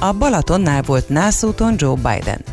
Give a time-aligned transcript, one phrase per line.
[0.00, 2.44] A Balatonnál volt nászúton Joe Biden.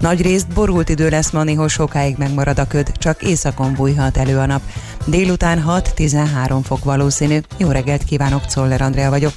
[0.00, 4.38] Nagy részt borult idő lesz ma, néhol sokáig megmarad a köd, csak északon bújhat elő
[4.38, 4.62] a nap.
[5.06, 7.38] Délután 6-13 fok valószínű.
[7.56, 9.32] Jó reggelt kívánok, Czoller Andrea vagyok.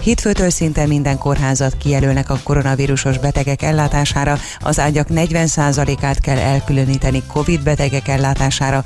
[0.00, 7.62] Hétfőtől szinte minden kórházat kijelölnek a koronavírusos betegek ellátására, az ágyak 40%-át kell elkülöníteni COVID
[7.62, 8.82] betegek ellátására,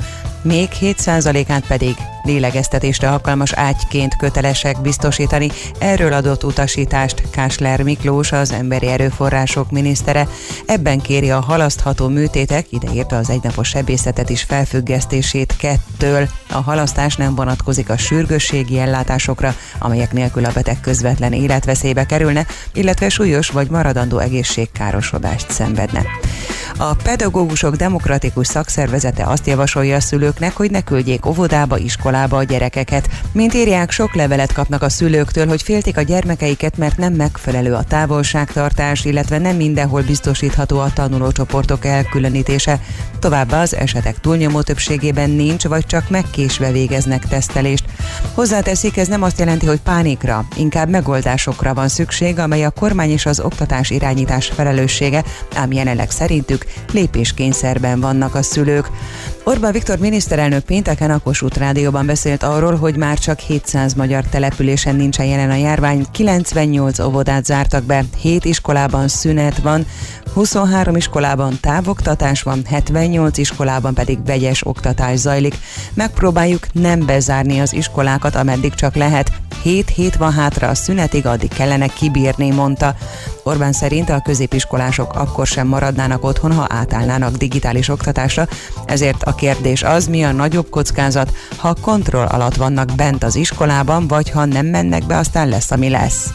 [0.46, 5.50] még 7%-át pedig lélegeztetésre alkalmas ágyként kötelesek biztosítani.
[5.78, 10.28] Erről adott utasítást Kásler Miklós, az emberi erőforrások minisztere.
[10.66, 16.28] Ebben kéri a halasztható műtétek, ideírta az egynapos sebészetet is felfüggesztését kettől.
[16.50, 23.08] A halasztás nem vonatkozik a sürgősségi ellátásokra, amelyek nélkül a beteg közvetlen életveszélybe kerülne, illetve
[23.08, 26.02] súlyos vagy maradandó egészségkárosodást szenvedne.
[26.78, 33.08] A pedagógusok demokratikus szakszervezete azt javasolja a szülőknek, hogy ne küldjék óvodába, iskolába a gyerekeket.
[33.32, 37.82] Mint írják, sok levelet kapnak a szülőktől, hogy féltik a gyermekeiket, mert nem megfelelő a
[37.82, 42.80] távolságtartás, illetve nem mindenhol biztosítható a tanulócsoportok elkülönítése.
[43.18, 47.84] Továbbá az esetek túlnyomó többségében nincs, vagy csak megkésve végeznek tesztelést.
[48.34, 53.26] Hozzáteszik, ez nem azt jelenti, hogy pánikra, inkább megoldásokra van szükség, amely a kormány és
[53.26, 58.90] az oktatás irányítás felelőssége, ám jelenleg szerintük lépéskényszerben vannak a szülők.
[59.44, 64.96] Orbán Viktor miniszterelnök pénteken a Kossuth Rádióban beszélt arról, hogy már csak 700 magyar településen
[64.96, 69.86] nincsen jelen a járvány, 98 óvodát zártak be, 7 iskolában szünet van,
[70.32, 75.54] 23 iskolában távoktatás van, 78 iskolában pedig vegyes oktatás zajlik.
[75.94, 79.32] Megpróbáljuk nem bezárni az iskolákat, ameddig csak lehet.
[79.62, 82.94] 7 hét van hátra a szünetig, addig kellene kibírni, mondta.
[83.46, 88.48] Orbán szerint a középiskolások akkor sem maradnának otthon, ha átállnának digitális oktatásra,
[88.86, 94.06] ezért a kérdés az, mi a nagyobb kockázat, ha kontroll alatt vannak bent az iskolában,
[94.06, 96.30] vagy ha nem mennek be, aztán lesz, ami lesz.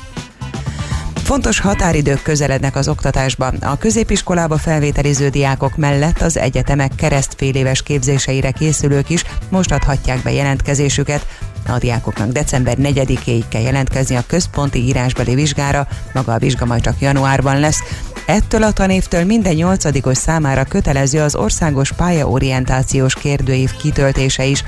[1.16, 3.54] Fontos határidők közelednek az oktatásba.
[3.62, 11.26] A középiskolába felvételiző diákok mellett az egyetemek keresztféléves képzéseire készülők is most adhatják be jelentkezésüket.
[11.72, 17.02] A diákoknak december 4-éig kell jelentkezni a központi írásbeli vizsgára, maga a vizsga majd csak
[17.02, 17.80] januárban lesz.
[18.26, 24.64] Ettől a tanévtől minden nyolcadikos számára kötelező az országos pályaorientációs kérdőív kitöltése is.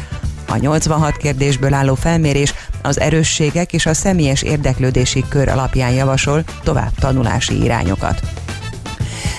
[0.47, 6.91] A 86 kérdésből álló felmérés az erősségek és a személyes érdeklődési kör alapján javasol tovább
[6.99, 8.42] tanulási irányokat.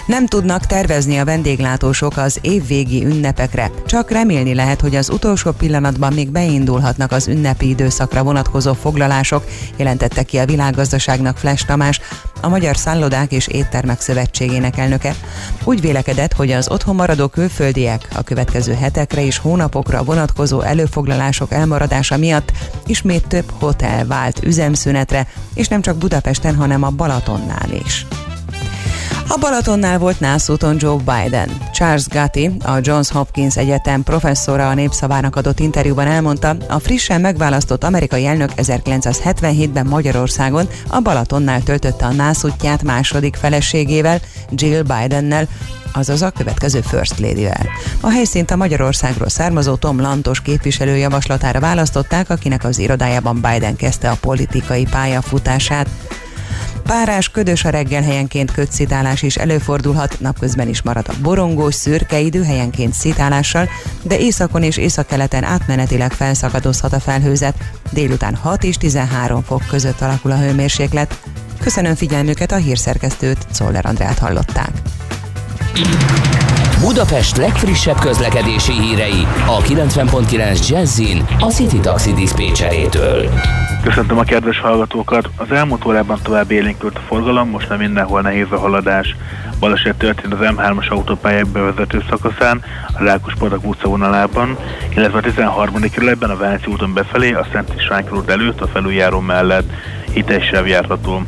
[0.06, 3.70] Nem tudnak tervezni a vendéglátósok az évvégi ünnepekre.
[3.86, 9.44] Csak remélni lehet, hogy az utolsó pillanatban még beindulhatnak az ünnepi időszakra vonatkozó foglalások,
[9.76, 12.00] jelentette ki a világgazdaságnak Flash Tamás,
[12.40, 15.14] a Magyar Szállodák és Éttermek Szövetségének elnöke.
[15.64, 22.16] Úgy vélekedett, hogy az otthon maradó külföldiek a következő hetekre és hónapokra vonatkozó előfoglalások elmaradása
[22.16, 22.52] miatt
[22.86, 28.06] ismét több hotel vált üzemszünetre, és nem csak Budapesten, hanem a Balatonnál is.
[29.28, 31.48] A Balatonnál volt nászúton Joe Biden.
[31.72, 37.84] Charles Gatti, a Johns Hopkins Egyetem professzora a Népszavának adott interjúban elmondta, a frissen megválasztott
[37.84, 44.20] amerikai elnök 1977-ben Magyarországon a Balatonnál töltötte a nászútját második feleségével,
[44.50, 45.48] Jill Bidennel,
[45.92, 47.66] azaz a következő First Lady-vel.
[48.00, 54.10] A helyszínt a Magyarországról származó Tom Lantos képviselő javaslatára választották, akinek az irodájában Biden kezdte
[54.10, 55.88] a politikai pályafutását.
[56.82, 62.44] Párás, ködös a reggel helyenként kötszitálás is előfordulhat, napközben is marad a borongós, szürke idő
[62.44, 63.68] helyenként szitálással,
[64.02, 67.54] de északon és északkeleten átmenetileg felszakadozhat a felhőzet.
[67.90, 71.20] Délután 6 és 13 fok között alakul a hőmérséklet.
[71.60, 74.72] Köszönöm figyelmüket, a hírszerkesztőt, Czoller Andrát hallották.
[76.84, 83.30] Budapest legfrissebb közlekedési hírei a 90.9 Jazzin a City Taxi Dispécsejétől.
[83.82, 85.28] Köszöntöm a kedves hallgatókat!
[85.36, 89.16] Az elmúlt órában tovább élénkült a forgalom, most nem mindenhol nehéz a haladás.
[89.60, 94.56] Baleset történt az M3-as autópályák bevezető szakaszán, a Rákos-Patak utca vonalában,
[94.96, 95.74] illetve a 13.
[95.90, 99.70] kerületben a Váci úton befelé, a Szent István előtt, a felüljáró mellett
[100.50, 101.22] sem járható.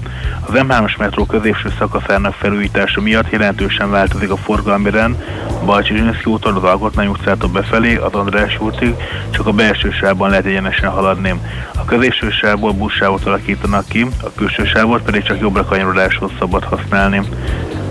[0.46, 5.16] Az M3-as metró középső szakaszának felújítása miatt jelentősen változik a forgalmi rend,
[5.64, 8.94] Balcsi úton az Alkotmány utcától befelé, az András útig,
[9.30, 11.40] csak a belső sávban lehet egyenesen haladni.
[11.74, 17.20] A középső sávból buszsávot alakítanak ki, a külső sávot pedig csak jobbra kanyarodáshoz szabad használni.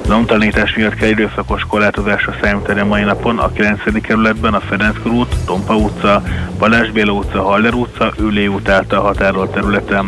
[0.08, 4.02] Lomtalanítás miatt kell időszakos korlátozásra számítani a mai napon a 9.
[4.02, 6.24] kerületben a Ferenc út, Tompa utca,
[6.58, 10.08] Balázs Béla utca, Haller utca, Ülé út által határolt területen.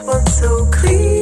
[0.00, 1.21] was so clean.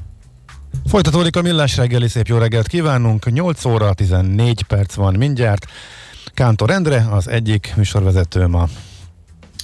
[0.91, 3.31] Folytatódik a millás reggeli, szép jó reggelt kívánunk.
[3.31, 5.65] 8 óra 14 perc van mindjárt.
[6.33, 8.67] Kántor Endre, az egyik műsorvezető ma.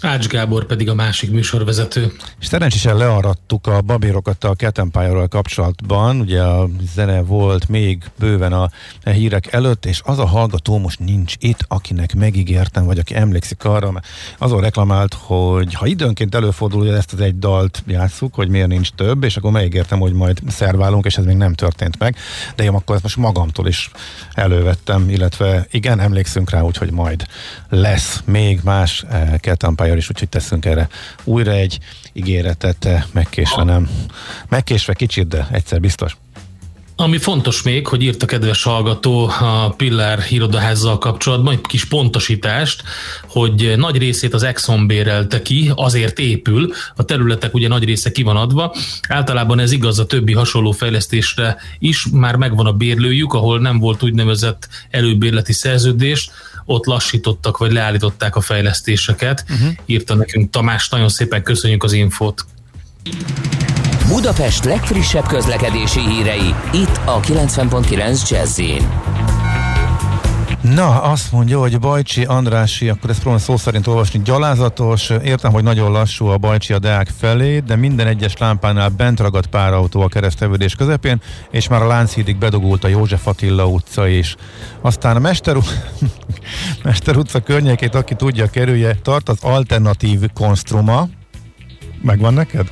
[0.01, 2.13] Ács Gábor pedig a másik műsorvezető.
[2.39, 8.69] És szerencsésen learadtuk a babérokat a Empire-ral kapcsolatban, ugye a zene volt még bőven a
[9.03, 13.91] hírek előtt, és az a hallgató most nincs itt, akinek megígértem, vagy aki emlékszik arra,
[13.91, 18.67] mert azon reklamált, hogy ha időnként előfordul, hogy ezt az egy dalt játsszuk, hogy miért
[18.67, 22.15] nincs több, és akkor megígértem, hogy majd szerválunk, és ez még nem történt meg,
[22.55, 23.91] de én akkor ezt most magamtól is
[24.33, 27.25] elővettem, illetve igen, emlékszünk rá, úgyhogy majd
[27.69, 29.33] lesz még más eh,
[29.87, 30.87] Fire is, úgyhogy teszünk erre
[31.23, 31.79] újra egy
[32.13, 33.89] ígéretet, megkésve nem.
[34.49, 36.17] Megkésve kicsit, de egyszer biztos.
[36.99, 42.83] Ami fontos még, hogy írt a kedves hallgató a Pillár irodaházzal kapcsolatban egy kis pontosítást,
[43.27, 48.23] hogy nagy részét az Exxon bérelte ki, azért épül, a területek ugye nagy része ki
[48.23, 48.75] van adva.
[49.09, 54.03] Általában ez igaz a többi hasonló fejlesztésre is, már megvan a bérlőjük, ahol nem volt
[54.03, 56.29] úgynevezett előbérleti szerződés,
[56.67, 59.45] ott lassítottak, vagy leállították a fejlesztéseket.
[59.49, 59.69] Uh-huh.
[59.85, 62.45] Írta nekünk Tamás, nagyon szépen köszönjük az infót.
[64.07, 68.59] Budapest legfrissebb közlekedési hírei, itt a 90.9 jazz
[70.75, 75.63] Na, azt mondja, hogy Bajcsi Andrási, akkor ezt próbálom szó szerint olvasni, gyalázatos, értem, hogy
[75.63, 80.01] nagyon lassú a Bajcsi a Deák felé, de minden egyes lámpánál bent ragadt pár autó
[80.01, 81.21] a keresztevődés közepén,
[81.51, 84.35] és már a Lánchídig bedugult a József Attila utca is.
[84.81, 85.57] Aztán a Mester,
[86.83, 91.07] Mester utca környékét, aki tudja, kerülje, tart az alternatív konstruma.
[92.01, 92.69] Megvan neked?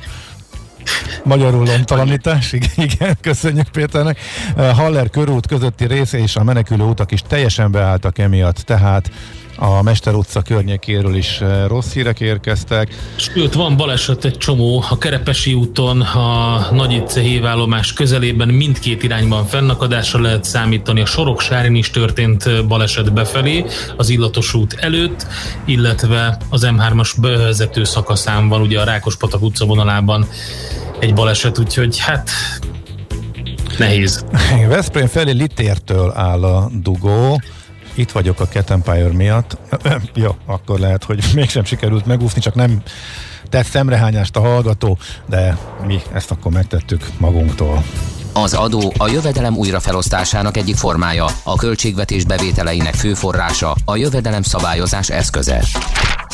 [1.24, 4.18] Magyarul lomtalanítás, igen, köszönjük Péternek.
[4.56, 9.10] Haller körút közötti része és a menekülő utak is teljesen beálltak emiatt, tehát
[9.56, 12.94] a Mester utca környékéről is eh, rossz hírek érkeztek.
[13.16, 20.20] Sőt, van baleset egy csomó a Kerepesi úton, a Nagyice hívállomás közelében mindkét irányban fennakadásra
[20.20, 21.00] lehet számítani.
[21.00, 23.64] A Soroksárin is történt eh, baleset befelé,
[23.96, 25.26] az Illatos út előtt,
[25.64, 30.28] illetve az M3-as bevezető szakaszán van ugye a Rákospatak utca vonalában
[30.98, 32.30] egy baleset, úgyhogy hát
[33.78, 34.24] nehéz.
[34.68, 37.40] Veszprém felé Litértől áll a dugó
[37.98, 39.58] itt vagyok a Cat Empire miatt.
[40.14, 42.82] Jó, akkor lehet, hogy mégsem sikerült megúszni, csak nem
[43.48, 47.84] tett szemrehányást a hallgató, de mi ezt akkor megtettük magunktól.
[48.32, 55.10] Az adó a jövedelem újrafelosztásának egyik formája, a költségvetés bevételeinek fő forrása, a jövedelem szabályozás
[55.10, 55.64] eszköze.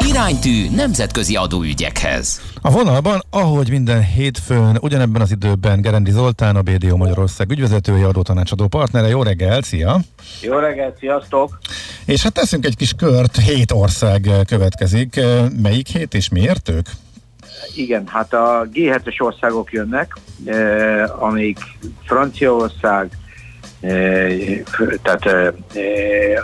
[0.00, 2.40] Iránytű nemzetközi adóügyekhez.
[2.62, 8.66] A vonalban, ahogy minden hétfőn, ugyanebben az időben Gerendi Zoltán, a BDO Magyarország ügyvezetője, adótanácsadó
[8.66, 9.08] partnere.
[9.08, 10.00] Jó reggel, szia!
[10.42, 11.58] Jó reggel, sziasztok!
[12.04, 15.20] És hát teszünk egy kis kört, hét ország következik.
[15.62, 16.86] Melyik hét és miért ők?
[17.74, 21.58] Igen, hát a G7-es országok jönnek, eh, amik
[22.04, 23.10] Franciaország,
[23.80, 24.62] eh,
[25.02, 25.52] tehát eh,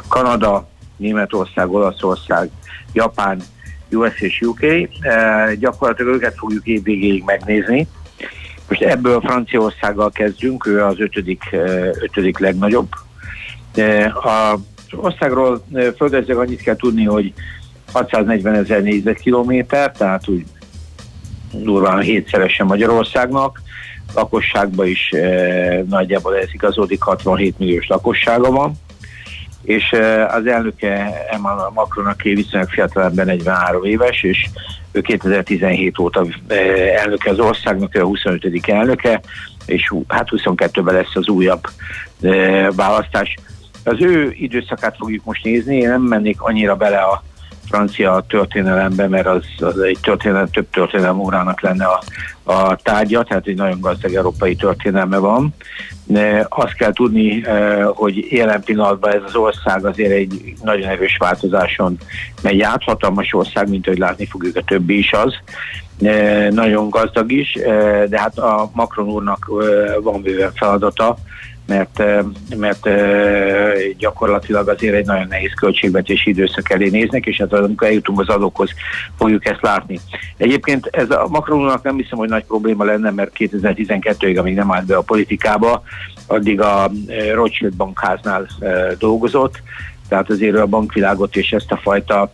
[0.09, 2.51] Kanada, Németország, Olaszország,
[2.93, 3.43] Japán,
[3.91, 4.63] US és UK.
[5.01, 7.87] E, gyakorlatilag őket fogjuk évvégéig megnézni.
[8.69, 11.57] Most ebből Franciaországgal kezdünk, ő az ötödik, e,
[12.01, 12.89] ötödik legnagyobb.
[13.75, 14.59] E, az
[14.93, 15.65] országról
[15.97, 17.33] földrajzilag annyit kell tudni, hogy
[17.93, 20.45] 640 ezer négyzetkilométer, tehát úgy
[21.53, 23.63] durván hétszeresen Magyarországnak,
[24.15, 25.11] lakosságban is
[25.89, 28.73] nagyjából ez igazodik, 67 milliós lakossága van
[29.71, 29.93] és
[30.29, 34.49] az elnöke Emmanuel Macron, aki viszonylag fiatalember 43 éves, és
[34.93, 36.27] ő 2017 óta
[36.97, 38.69] elnöke az országnak, a 25.
[38.69, 39.21] elnöke,
[39.67, 41.63] és hát 22-ben lesz az újabb
[42.77, 43.35] választás.
[43.85, 47.23] Az ő időszakát fogjuk most nézni, én nem mennék annyira bele a
[47.71, 52.03] francia történelembe, mert az, az egy történelem, több történelem órának lenne a,
[52.43, 55.55] a tárgya, tehát egy nagyon gazdag európai történelme van.
[56.05, 61.17] De azt kell tudni, eh, hogy jelen pillanatban ez az ország azért egy nagyon erős
[61.17, 61.99] változáson
[62.43, 65.35] megy át, hatalmas ország, mint ahogy látni fogjuk, a többi is az.
[66.03, 69.51] Eh, nagyon gazdag is, eh, de hát a Macron úrnak
[70.03, 71.17] van bőven feladata,
[71.67, 72.03] mert,
[72.57, 72.89] mert
[73.99, 78.71] gyakorlatilag azért egy nagyon nehéz költségvetési időszak elé néznek, és hát amikor eljutunk az adókhoz,
[79.17, 80.01] fogjuk ezt látni.
[80.37, 84.87] Egyébként ez a Macronnak nem hiszem, hogy nagy probléma lenne, mert 2012-ig, amíg nem állt
[84.87, 85.83] be a politikába,
[86.27, 86.91] addig a
[87.35, 88.47] Rothschild bankháznál
[88.99, 89.63] dolgozott,
[90.09, 92.33] tehát azért a bankvilágot és ezt a fajta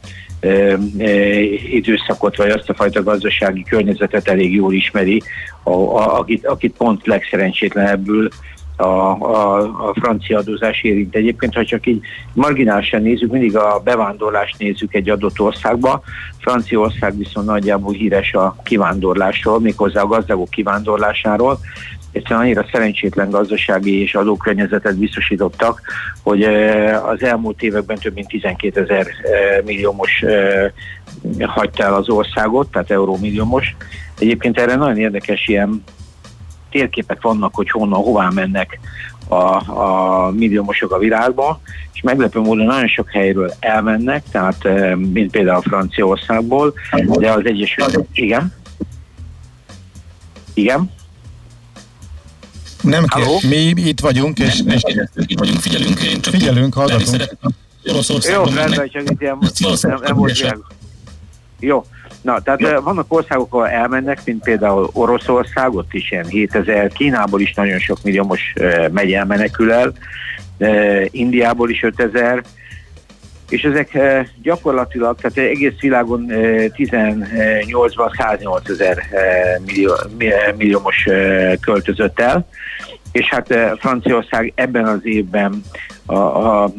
[1.70, 5.22] időszakot, vagy azt a fajta gazdasági környezetet elég jól ismeri,
[5.62, 8.28] a, a, akit, akit pont legszerencsétlenebbül
[8.76, 11.14] a, a, a francia adózás érint.
[11.14, 12.00] Egyébként, ha csak így
[12.32, 16.02] marginálisan nézzük, mindig a bevándorlást nézzük egy adott országba.
[16.38, 21.58] Franciaország viszont nagyjából híres a kivándorlásról, méghozzá a gazdagok kivándorlásáról.
[22.16, 25.80] Egyszerűen annyira szerencsétlen gazdasági és adókörnyezetet biztosítottak,
[26.23, 26.42] hogy
[27.06, 29.06] az elmúlt években több mint 12 ezer
[29.64, 30.25] milliómos
[31.40, 33.76] hagyta el az országot, tehát eurómilliómos.
[34.18, 35.85] Egyébként erre nagyon érdekes ilyen
[36.70, 38.78] térképek vannak, hogy honnan, hová mennek
[39.28, 41.61] a, a milliómosok a világba,
[41.92, 46.75] és meglepő módon nagyon sok helyről elmennek, tehát eh, mint például Franciaországból,
[47.18, 47.99] de az Egyesült...
[48.12, 48.52] Igen?
[50.54, 50.90] Igen?
[52.87, 54.83] Nem kér, mi itt vagyunk, és, és
[55.26, 57.37] itt vagyunk, figyelünk, én csak figyelünk, hallgatunk.
[58.33, 59.38] Jó, rendben, csak itt ilyen,
[59.81, 60.57] nem, nem volt
[61.61, 61.85] Jó,
[62.26, 62.81] Na, tehát ja.
[62.81, 68.02] vannak országok, ahol elmennek, mint például Oroszország, ott is ilyen 7000, Kínából is nagyon sok
[68.02, 68.52] milliómos
[68.90, 69.93] megy el, menekül el,
[71.11, 72.45] Indiából is 5000,
[73.48, 73.98] és ezek
[74.42, 78.98] gyakorlatilag, tehát egész világon 18-ban 108 ezer
[79.66, 79.92] millió,
[80.56, 81.08] milliómos
[81.60, 82.48] költözött el,
[83.12, 85.62] és hát Franciaország ebben az évben
[86.06, 86.72] a, a,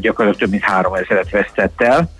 [0.00, 2.10] gyakorlatilag több mint 3 ezeret vesztett el,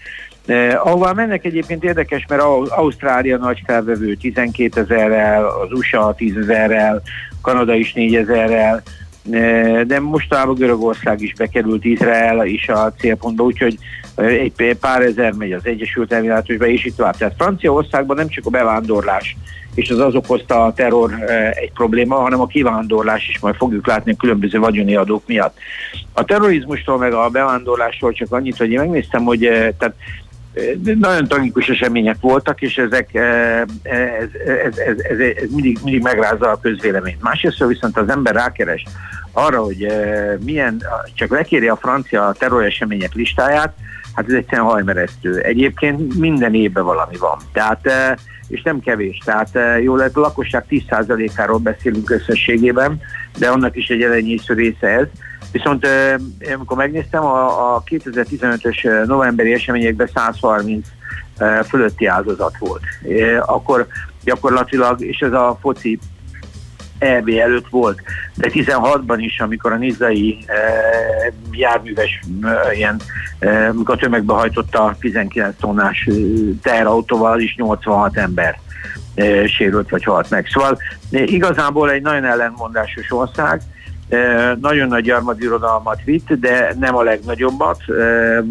[0.51, 7.03] Eh, ahová mennek egyébként érdekes, mert Ausztrália nagy felvevő 12 ezerrel, az USA 10 ezerrel,
[7.43, 8.83] Kanada is 4 ezerrel,
[9.87, 13.79] de mostanában Görögország is bekerült, Izrael is a célpontba, úgyhogy
[14.15, 17.17] egy pár ezer megy az Egyesült Emirátusba, és itt tovább.
[17.17, 19.37] Tehát Franciaországban nem csak a bevándorlás
[19.75, 21.13] és az az okozta a terror
[21.55, 25.57] egy probléma, hanem a kivándorlás is majd fogjuk látni a különböző vagyoni adók miatt.
[26.13, 29.39] A terrorizmustól meg a bevándorlásról csak annyit, hogy én megnéztem, hogy
[29.79, 29.95] tehát
[30.99, 36.61] nagyon tragikus események voltak, és ezek ez, ez, ez, ez, ez mindig, mindig megrázza a
[36.61, 37.23] közvéleményt.
[37.23, 38.85] Másrészt viszont az ember rákeres
[39.33, 39.87] arra, hogy
[40.45, 40.83] milyen,
[41.15, 43.75] csak lekéri a francia terroresemények listáját,
[44.15, 45.39] hát ez egyszerűen hajmeresztő.
[45.39, 47.39] Egyébként minden évben valami van.
[47.53, 47.91] Tehát
[48.49, 49.19] és nem kevés.
[49.25, 49.51] Tehát
[49.83, 53.01] jól lehet, a lakosság 10%-áról beszélünk összességében,
[53.39, 55.07] de annak is egy elenyésző része ez.
[55.53, 55.87] Viszont
[56.55, 60.87] amikor megnéztem, a, a 2015-ös novemberi eseményekben 130
[61.69, 62.83] fölötti áldozat volt.
[63.47, 63.87] Akkor
[64.25, 65.99] gyakorlatilag, és ez a foci
[67.01, 68.01] EB előtt volt,
[68.35, 70.55] de 16-ban is, amikor a nizai e,
[71.51, 73.01] járműves e, ilyen,
[73.39, 76.09] e, amikor tömegbe hajtotta 19 tonnás
[76.63, 78.59] teherautóval is 86 ember
[79.15, 80.47] e, sérült vagy halt meg.
[80.47, 80.79] Szóval
[81.11, 83.61] e, igazából egy nagyon ellenmondásos ország,
[84.61, 87.83] nagyon nagy gyarmatirodalmat vitt, de nem a legnagyobbat.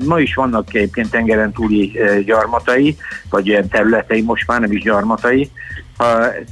[0.06, 2.98] Ma is vannak egyébként tengeren túli gyarmatai,
[3.30, 5.52] vagy ilyen területei, most már nem is gyarmatai.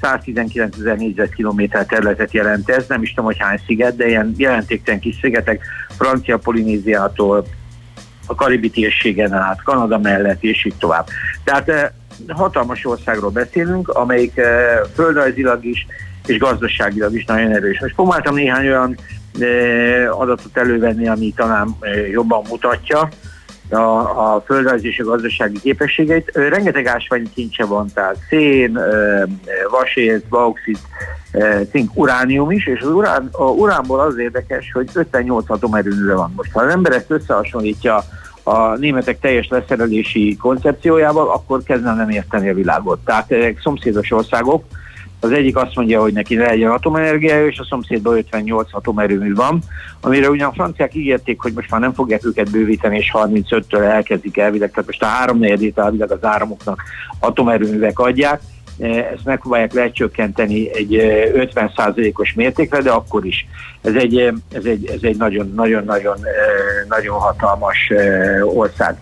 [0.02, 5.00] 119 ezer négyzetkilométer területet jelent ez, nem is tudom, hogy hány sziget, de ilyen jelentéktelen
[5.00, 5.64] kis szigetek,
[5.98, 7.46] Francia Polinéziától,
[8.26, 11.08] a Karibi térségen át, Kanada mellett, és így tovább.
[11.44, 11.94] Tehát
[12.28, 14.42] hatalmas országról beszélünk, amelyik
[14.96, 15.86] földrajzilag is,
[16.28, 17.80] és gazdaságilag is nagyon erős.
[17.80, 18.98] Most próbáltam néhány olyan
[20.10, 21.78] adatot elővenni, ami talán
[22.12, 23.10] jobban mutatja
[23.70, 23.76] a,
[24.34, 26.32] a földrajzi és a gazdasági képességeit.
[26.34, 28.80] Rengeteg ásványi kincse van, tehát szén,
[29.70, 30.80] vasérc, bauxit,
[31.72, 36.34] cink, uránium is, és az urán, a uránból az érdekes, hogy 58 atomerőműve van.
[36.36, 38.04] Most ha az ember ezt összehasonlítja
[38.44, 43.00] a németek teljes leszerelési koncepciójával, akkor kezdem nem érteni a világot.
[43.06, 44.64] Tehát ezek szomszédos országok,
[45.20, 49.60] az egyik azt mondja, hogy neki legyen atomenergia, és a szomszédban 58 atomerőmű van,
[50.02, 54.38] amire ugyan a franciák ígérték, hogy most már nem fogják őket bővíteni, és 35-től elkezdik
[54.38, 56.84] elvileg, tehát most a háromnegyedét elvileg az áramoknak
[57.20, 58.42] atomerőművek adják,
[58.80, 60.96] e, ezt megpróbálják lecsökkenteni egy
[61.34, 63.48] 50%-os e, mértékre, de akkor is.
[63.82, 66.18] Ez egy, e, ez egy, ez egy nagyon, nagyon, nagyon,
[66.88, 67.92] nagyon hatalmas
[68.44, 68.98] ország.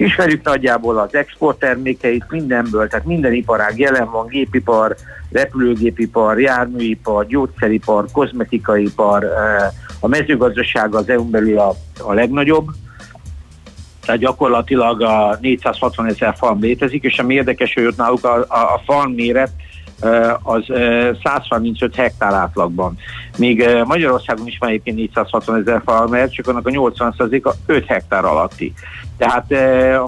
[0.00, 4.96] Ismerjük nagyjából az exporttermékeit mindenből, tehát minden iparág jelen van, gépipar,
[5.32, 9.68] repülőgépipar, járműipar, gyógyszeripar, kozmetikaipar, eh,
[10.00, 12.68] a mezőgazdaság az EU-n belül a, a legnagyobb,
[14.04, 18.58] tehát gyakorlatilag a 460 ezer farm létezik, és ami érdekes, hogy ott náluk a, a,
[18.58, 19.52] a farm méret
[20.00, 20.64] eh, az
[21.22, 22.96] 135 eh, hektár átlagban.
[23.38, 28.24] Míg Magyarországon is van egyébként 460 ezer farmer, csak annak a 80 a 5 hektár
[28.24, 28.72] alatti.
[29.20, 29.54] Tehát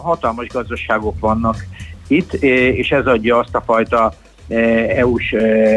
[0.03, 1.57] hatalmas gazdaságok vannak
[2.07, 4.13] itt, és ez adja azt a fajta
[4.89, 5.35] EU-s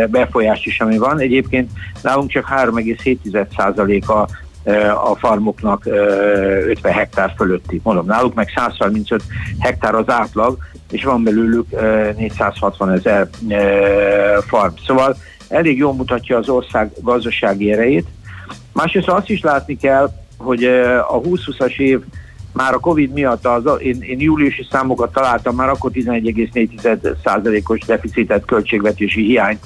[0.09, 1.19] befolyás is, ami van.
[1.19, 1.71] Egyébként
[2.01, 4.29] nálunk csak 3,7%-a
[5.11, 7.81] a farmoknak 50 hektár fölötti.
[7.83, 9.23] Mondom, náluk meg 135
[9.59, 10.57] hektár az átlag,
[10.91, 11.69] és van belőlük
[12.17, 13.27] 460 ezer
[14.47, 14.73] farm.
[14.85, 15.17] Szóval
[15.49, 18.07] elég jól mutatja az ország gazdasági erejét.
[18.73, 20.63] Másrészt azt is látni kell, hogy
[21.07, 21.99] a 20-20-as év
[22.55, 29.23] már a Covid miatt az, én, én júliusi számokat találtam, már akkor 11,4%-os deficitet, költségvetési
[29.23, 29.65] hiányt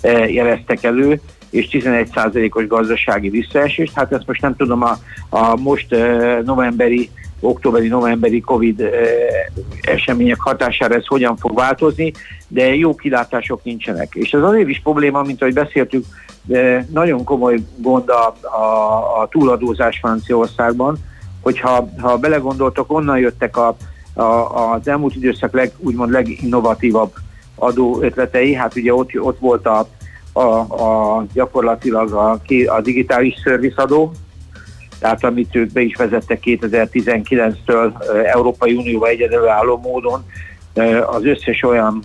[0.00, 3.92] e, jeleztek elő, és 11%-os gazdasági visszaesést.
[3.94, 4.98] Hát ezt most nem tudom a,
[5.28, 8.90] a most e, novemberi, októberi-novemberi Covid e,
[9.80, 12.12] események hatására ez hogyan fog változni,
[12.48, 14.14] de jó kilátások nincsenek.
[14.14, 16.04] És ez azért is probléma, mint ahogy beszéltük,
[16.92, 20.98] nagyon komoly gond a, a, a túladózás Franciaországban,
[21.40, 23.76] hogyha ha belegondoltok, onnan jöttek a,
[24.14, 24.22] a,
[24.72, 27.12] az elmúlt időszak leg, úgymond leginnovatívabb
[27.54, 29.88] adó ötletei, hát ugye ott, ott volt a,
[30.32, 34.12] a, a gyakorlatilag a, a digitális szervizadó,
[34.98, 37.92] tehát amit ők be is vezettek 2019-től
[38.24, 40.24] Európai Unióba egyedülálló módon,
[41.06, 42.02] az összes olyan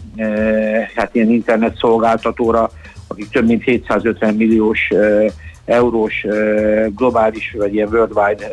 [0.95, 2.69] hát ilyen internet szolgáltatóra,
[3.07, 4.91] akik több mint 750 milliós
[5.65, 6.25] eurós
[6.95, 8.47] globális vagy ilyen worldwide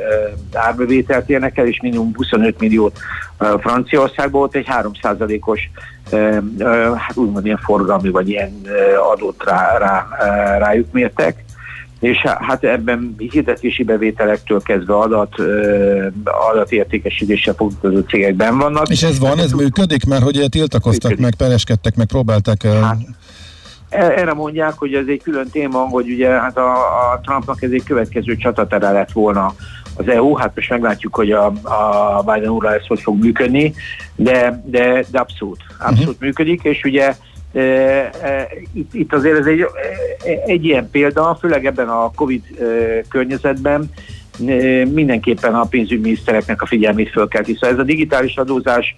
[0.52, 2.98] árbevételt érnek el, és minimum 25 milliót
[3.58, 5.70] Franciaországban volt egy 3%-os
[6.96, 8.60] hát úgymond ilyen forgalmi vagy ilyen
[9.12, 10.06] adót rá, rá,
[10.58, 11.44] rájuk mértek
[12.02, 15.34] és hát ebben hirdetési bevételektől kezdve adat,
[16.52, 18.88] adatértékesítéssel foglalkozó cégekben vannak.
[18.88, 20.04] És ez van, ez működik?
[20.06, 21.24] Mert hogy tiltakoztak működik.
[21.24, 22.96] meg, pereskedtek meg, próbálták hát,
[23.92, 27.84] erre mondják, hogy ez egy külön téma, hogy ugye hát a, a Trumpnak ez egy
[27.84, 29.54] következő csatatere lett volna
[29.96, 33.74] az EU, hát most meglátjuk, hogy a, a Biden úrra ez hogy fog működni,
[34.16, 36.20] de, de, de abszolút, abszolút uh-huh.
[36.20, 37.14] működik, és ugye
[37.52, 39.66] e, e, itt, itt azért ez egy, e,
[40.46, 42.64] egy ilyen példa, főleg ebben a Covid e,
[43.08, 43.90] környezetben,
[44.46, 48.96] e, mindenképpen a pénzügyminisztereknek a figyelmét föl kell, hiszen ez a digitális adózás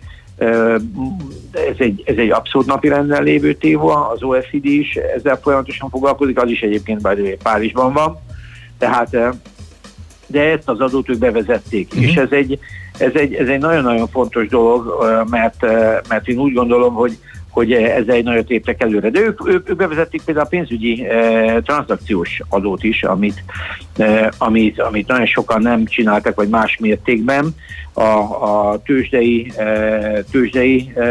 [1.53, 6.39] ez egy, ez egy abszolút napi renden lévő téma, az OECD is ezzel folyamatosan foglalkozik,
[6.39, 8.19] az is egyébként bár Párizsban van,
[8.79, 9.17] tehát
[10.27, 12.09] de ezt az adót ők bevezették, uh-huh.
[12.09, 12.59] és ez egy,
[12.99, 15.63] ez egy, ez egy nagyon-nagyon fontos dolog, mert,
[16.09, 17.19] mert én úgy gondolom, hogy
[17.55, 19.11] hogy ez egy nagyot léptek előre.
[19.11, 23.45] De ők, ők, ők bevezették például a pénzügyi e, tranzakciós adót is, amit,
[23.97, 27.55] e, amit, amit nagyon sokan nem csináltak, vagy más mértékben.
[27.93, 31.03] A, a tőzsdei, e, tőzsdei e,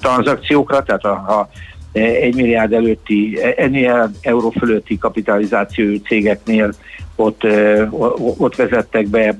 [0.00, 1.48] tranzakciókra, tehát a, a
[1.92, 6.72] egy milliárd előtti, ennél euró fölötti kapitalizációjú cégeknél
[7.16, 7.42] ott,
[8.38, 9.38] ott vezettek be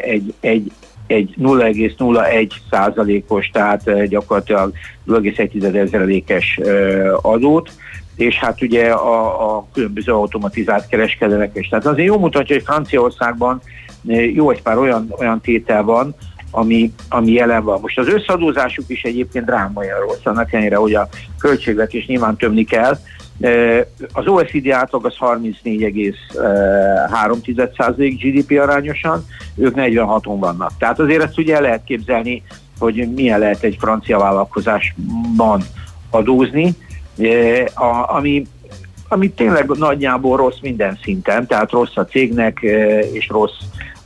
[0.00, 0.72] egy, egy
[1.12, 4.72] egy 0,01 százalékos, tehát gyakorlatilag
[5.06, 6.60] 0,1 százalékes
[7.22, 7.70] adót,
[8.16, 11.68] és hát ugye a, a különböző automatizált kereskedelek is.
[11.68, 13.60] Tehát azért jó mutatja, hogy Franciaországban
[14.32, 16.14] jó egy pár olyan, olyan tétel van,
[16.50, 17.78] ami, ami jelen van.
[17.80, 22.98] Most az összadózásuk is egyébként drámai rossz, annak ellenére, hogy a költségvetés nyilván tömni kell,
[24.12, 29.24] az OECD átlag az 34,3% GDP arányosan,
[29.56, 30.70] ők 46-on vannak.
[30.78, 32.42] Tehát azért ezt ugye el lehet képzelni,
[32.78, 35.62] hogy milyen lehet egy francia vállalkozásban
[36.10, 36.74] adózni,
[38.06, 38.46] ami,
[39.08, 42.58] ami tényleg nagyjából rossz minden szinten, tehát rossz a cégnek,
[43.12, 43.60] és rossz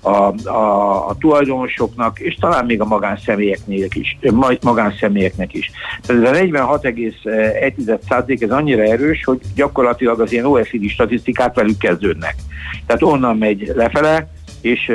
[0.07, 4.19] a, a, a tulajdonosoknak, és talán még a magánszemélyeknek is.
[4.61, 5.71] Magánszemélyeknek is.
[6.03, 12.35] Tehát ez a 46,1% ez annyira erős, hogy gyakorlatilag az ilyen OECD statisztikák velük kezdődnek.
[12.87, 14.29] Tehát onnan megy lefele,
[14.61, 14.93] és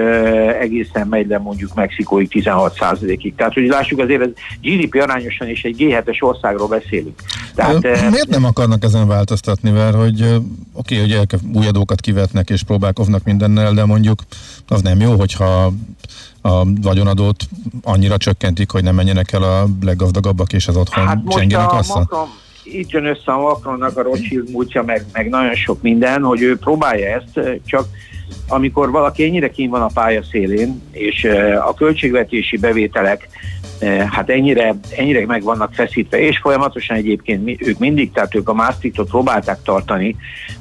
[0.60, 3.36] egészen megy le mondjuk Mexikóig 16%-ig.
[3.36, 4.30] Tehát, hogy lássuk, azért ez
[4.62, 7.21] GDP arányosan is egy G7-es országról beszélünk.
[7.56, 10.39] Tehát, Miért nem akarnak ezen változtatni, mert hogy oké,
[10.74, 14.21] okay, hogy elke, új adókat kivetnek és próbálkoznak mindennel, de mondjuk
[14.67, 15.74] az nem jó, hogyha
[16.41, 17.47] a vagyonadót
[17.84, 22.30] annyira csökkentik, hogy nem menjenek el a leggazdagabbak és az otthon hát csengjenek a Macron,
[22.73, 26.57] itt jön össze a Macronnak a Rothschild múltja, meg, meg nagyon sok minden, hogy ő
[26.57, 27.86] próbálja ezt, csak
[28.47, 31.23] amikor valaki ennyire kín van a pálya szélén, és
[31.65, 33.29] a költségvetési bevételek
[34.10, 39.10] hát ennyire, ennyire meg vannak feszítve, és folyamatosan egyébként ők mindig, tehát ők a Maastrichtot
[39.10, 40.15] próbálták tartani,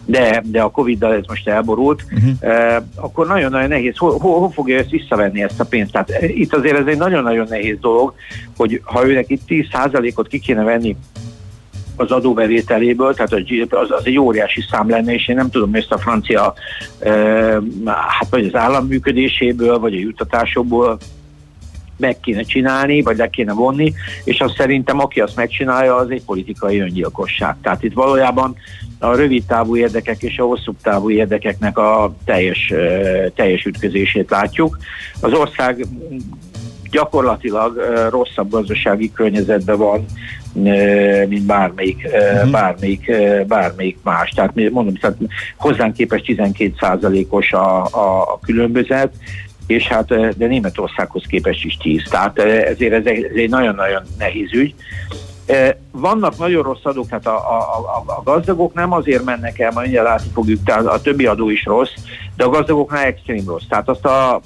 [0.05, 2.85] de, de a Covid-dal ez most elborult, uh-huh.
[2.95, 5.93] akkor nagyon-nagyon nehéz, hol, hol, hol fogja ezt visszavenni ezt a pénzt?
[5.93, 8.15] Tehát itt azért ez egy nagyon-nagyon nehéz dolog,
[8.57, 10.97] hogy ha őnek itt 10%-ot ki kéne venni
[12.01, 13.33] az adóbevételéből, tehát
[13.69, 16.55] az, az egy óriási szám lenne, és én nem tudom, hogy ezt a francia,
[16.99, 17.11] e,
[17.85, 20.99] hát vagy az állam működéséből, vagy a juttatásokból
[21.97, 23.93] meg kéne csinálni, vagy le kéne vonni,
[24.25, 27.57] és azt szerintem, aki azt megcsinálja, az egy politikai öngyilkosság.
[27.63, 28.57] Tehát itt valójában
[28.99, 32.73] a rövid távú érdekek és a hosszú távú érdekeknek a teljes,
[33.35, 34.79] teljes ütközését látjuk.
[35.21, 35.87] Az ország
[36.91, 40.05] gyakorlatilag rosszabb gazdasági környezetben van,
[40.53, 42.51] mint bármelyik, uh-huh.
[42.51, 43.13] bármelyik,
[43.47, 44.31] bármelyik más.
[44.31, 45.17] Tehát mondom, tehát
[45.57, 49.13] hozzánk képest 12%-os a, a, a különbözet,
[49.67, 52.03] és hát de Németországhoz képest is 10.
[52.11, 54.75] Tehát ezért ez egy, ez egy nagyon-nagyon nehéz ügy.
[55.91, 59.87] Vannak nagyon rossz adók, tehát a, a, a, a gazdagok nem azért mennek el, majd
[59.87, 61.93] mindjárt látni fogjuk, tehát a többi adó is rossz,
[62.37, 63.67] de a gazdagoknál extrém rossz.
[63.69, 64.41] Tehát azt a, a,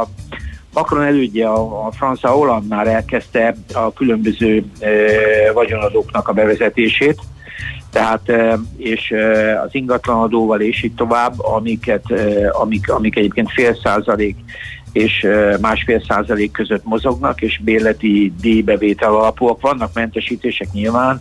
[0.00, 0.08] a
[0.78, 4.88] Macron elődje, a, a Francia Hollande már elkezdte a különböző e,
[5.52, 7.20] vagyonadóknak a bevezetését,
[7.90, 8.32] tehát
[8.76, 9.14] és
[9.64, 12.04] az ingatlanadóval és így tovább, amiket,
[12.52, 14.36] amik, amik egyébként fél százalék
[14.92, 15.26] és
[15.60, 19.60] másfél százalék között mozognak, és bérleti díjbevétel alapúak.
[19.60, 21.20] Vannak mentesítések nyilván,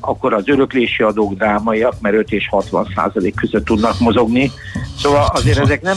[0.00, 4.50] akkor az öröklési adók drámaiak, mert 5 és 60 százalék között tudnak mozogni.
[4.96, 5.96] Szóval azért ezek nem,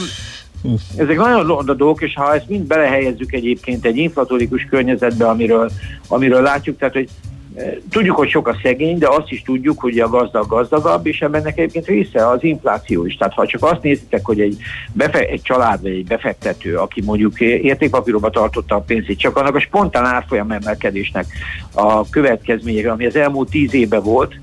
[0.98, 5.70] ezek nagyon dolgok, és ha ezt mind belehelyezzük egyébként egy inflatórikus környezetbe, amiről,
[6.08, 7.10] amiről látjuk, tehát hogy
[7.56, 11.22] e, Tudjuk, hogy sok a szegény, de azt is tudjuk, hogy a gazdag gazdagabb, és
[11.22, 13.16] ebben egyébként része az infláció is.
[13.16, 14.58] Tehát ha csak azt nézitek, hogy egy,
[14.94, 19.60] befe- egy család vagy egy befektető, aki mondjuk értékpapíróba tartotta a pénzét, csak annak a
[19.60, 21.26] spontán árfolyam emelkedésnek
[21.74, 24.36] a következménye, ami az elmúlt tíz évben volt,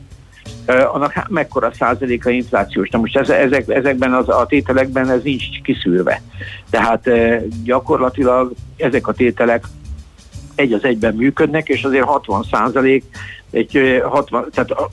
[0.93, 2.89] annak mekkora százaléka inflációs.
[2.89, 6.23] Na most ez, ezek, ezekben az, a tételekben ez nincs kiszűrve.
[6.71, 7.11] Tehát
[7.65, 9.65] gyakorlatilag ezek a tételek
[10.55, 13.05] egy az egyben működnek, és azért 60 százalék
[13.51, 14.91] egy 60, tehát a,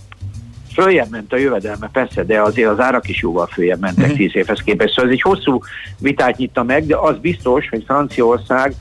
[0.73, 4.17] följebb ment a jövedelme, persze, de azért az árak is jóval följebb mentek uh-huh.
[4.17, 4.93] tíz évhez képest.
[4.93, 5.59] Szóval ez egy hosszú
[5.99, 8.73] vitát nyitta meg, de az biztos, hogy Franciaország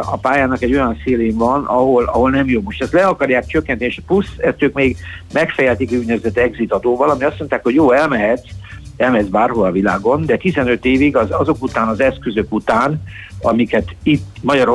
[0.00, 2.60] a pályának egy olyan szélén van, ahol, ahol nem jó.
[2.60, 4.96] Most ezt le akarják csökkenteni, és plusz ezt ők még
[5.32, 8.48] megfejeltik úgynevezett exit adóval, ami azt mondták, hogy jó, elmehetsz,
[8.96, 13.02] elmehetsz bárhol a világon, de 15 évig az, azok után, az eszközök után,
[13.40, 14.68] amiket itt Magyar,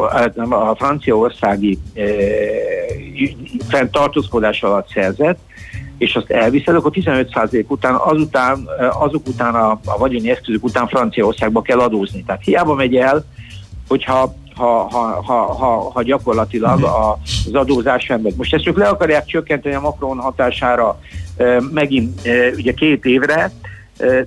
[0.50, 2.04] a franciaországi e,
[3.70, 5.40] fenntartózkodás alatt szerzett,
[5.98, 8.68] és azt elviszed, akkor 15% után, azután,
[9.00, 12.24] azok után a, a vagyoni eszközök után Franciaországba kell adózni.
[12.24, 13.26] Tehát hiába megy el,
[13.88, 18.34] hogyha ha, ha, ha, ha, ha gyakorlatilag az adózás sem megy.
[18.38, 21.00] Most ezt ők le akarják csökkenteni a Macron hatására
[21.72, 22.22] megint
[22.56, 23.52] ugye két évre,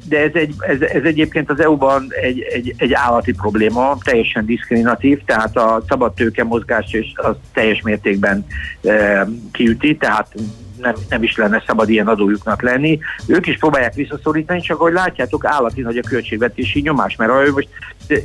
[0.09, 5.21] de ez, egy, ez, ez egyébként az EU-ban egy, egy, egy állati probléma, teljesen diszkriminatív,
[5.25, 8.47] tehát a szabad tőke mozgás és az teljes mértékben
[8.83, 10.35] e, kiüti, tehát
[10.81, 12.99] nem, nem is lenne szabad ilyen adójuknak lenni.
[13.27, 17.53] Ők is próbálják visszaszorítani, csak ahogy látjátok, állati nagy a költségvetési nyomás, mert ha ő
[17.53, 17.69] most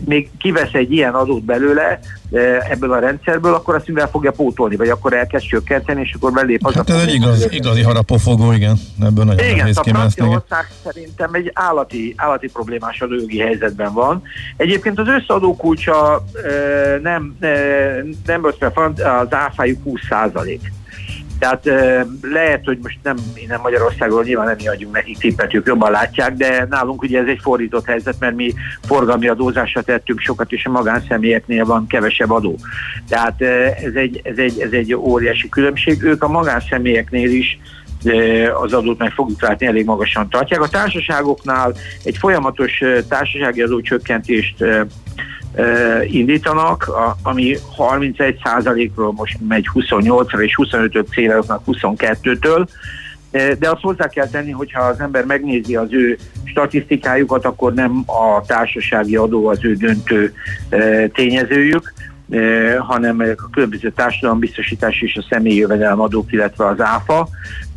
[0.06, 2.00] még kivesz egy ilyen adót belőle
[2.32, 2.40] e,
[2.70, 6.66] ebből a rendszerből, akkor azt mivel fogja pótolni, vagy akkor elkezd csökkenteni, és akkor belép
[6.66, 8.76] az hát ez egy igaz, igazi harapófogó, igen.
[9.02, 14.22] Ebből nagyon igen, nehéz Franciaország szerintem egy állati, állati problémás adójogi helyzetben van.
[14.58, 17.38] Egyébként az összeadókulcsa e, nem,
[18.26, 20.72] nem az áfájuk 20 százalék.
[21.40, 21.66] Tehát
[22.22, 26.34] lehet, hogy most nem innen Magyarországról nyilván nem mi adjunk nekik tippet, ők jobban látják,
[26.34, 28.54] de nálunk ugye ez egy fordított helyzet, mert mi
[28.88, 32.56] forgalmi adózásra tettünk sokat, és a magánszemélyeknél van kevesebb adó.
[33.10, 33.42] Tehát
[33.86, 36.04] ez egy, ez egy, ez egy óriási különbség.
[36.04, 37.60] Ők a magánszemélyeknél is
[38.62, 40.62] az adót meg fogjuk látni, elég magasan tartják.
[40.62, 44.64] A társaságoknál egy folyamatos társasági adócsökkentést
[46.08, 46.92] indítanak,
[47.24, 52.68] ami 31%-ról most megy 28-ra és 25-öt céloznak 22-től,
[53.32, 58.42] de azt hozzá kell tenni, hogyha az ember megnézi az ő statisztikájukat, akkor nem a
[58.46, 60.34] társasági adó az ő döntő
[61.14, 61.94] tényezőjük,
[62.78, 67.28] hanem a különböző társadalombiztosítás és a személyi jövedelemadók, illetve az áfa,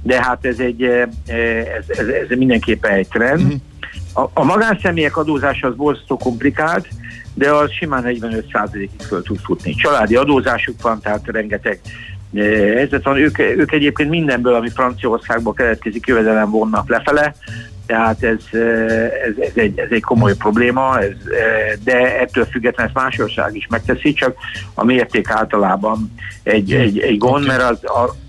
[0.03, 3.41] de hát ez, egy, ez, ez, ez mindenképpen egy trend.
[3.41, 3.55] Mhm.
[4.15, 6.89] A, a magánszemélyek adózása az borzasztó komplikált,
[7.39, 9.75] de az simán 45%-ig föl tud futni.
[9.75, 11.81] Családi adózásuk van, tehát rengeteg
[12.35, 13.17] helyzet van.
[13.17, 17.35] Ők, ők egyébként mindenből, ami Franciaországból keletkezik, jövedelem vonnak lefele,
[17.87, 18.61] tehát ez,
[19.27, 21.15] ez, ez, egy, ez egy komoly probléma, ez,
[21.85, 24.37] de ettől függetlenül ezt más ország is megteszi, csak
[24.75, 27.81] a mérték általában egy, egy, egy gond, mert az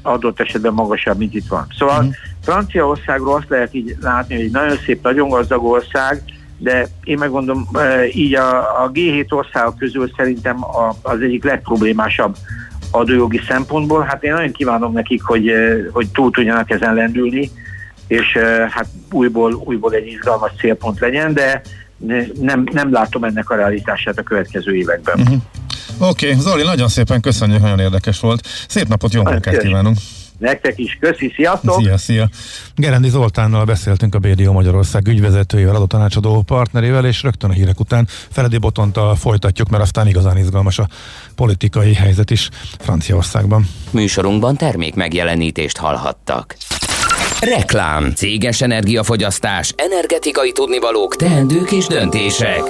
[0.02, 1.68] adott esetben magasabb, mint itt van.
[1.78, 2.14] Szóval uh-huh.
[2.44, 6.24] Franciaországról azt lehet így látni, hogy egy nagyon szép, nagyon gazdag ország,
[6.60, 7.68] de én megmondom,
[8.14, 12.36] így a, a G7 országok közül szerintem a, az egyik legproblémásabb
[12.92, 14.02] adójogi szempontból.
[14.02, 15.52] Hát én nagyon kívánom nekik, hogy,
[15.92, 17.52] hogy túl tudjanak ezen lendülni,
[18.08, 18.38] és
[18.70, 21.62] hát újból, újból egy izgalmas célpont legyen, de
[22.40, 25.20] nem, nem látom ennek a realitását a következő években.
[25.20, 25.42] Uh-huh.
[26.10, 26.40] Oké, okay.
[26.42, 28.48] Zoli, nagyon szépen köszönjük, nagyon érdekes volt.
[28.68, 29.98] Szép napot, jó munkát kívánunk!
[30.40, 31.82] Nektek is köszi, sziasztok!
[31.82, 32.30] Szia, szia!
[32.76, 38.08] Gerendi Zoltánnal beszéltünk a BDO Magyarország ügyvezetőjével, adó tanácsadó partnerével, és rögtön a hírek után
[38.30, 40.88] Feledi Botontal folytatjuk, mert aztán igazán izgalmas a
[41.36, 42.50] politikai helyzet is
[42.80, 43.68] Franciaországban.
[43.92, 46.56] Műsorunkban termék megjelenítést hallhattak.
[47.40, 52.62] Reklám, céges energiafogyasztás, energetikai tudnivalók, teendők és döntések.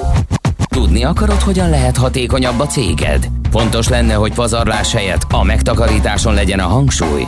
[0.69, 3.27] Tudni akarod, hogyan lehet hatékonyabb a céged?
[3.51, 7.23] Fontos lenne, hogy pazarlás helyett a megtakarításon legyen a hangsúly.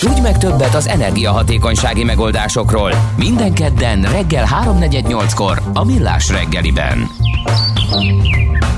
[0.00, 7.08] Tudj meg többet az energiahatékonysági megoldásokról minden kedden reggel 3.48-kor a Millás reggeliben.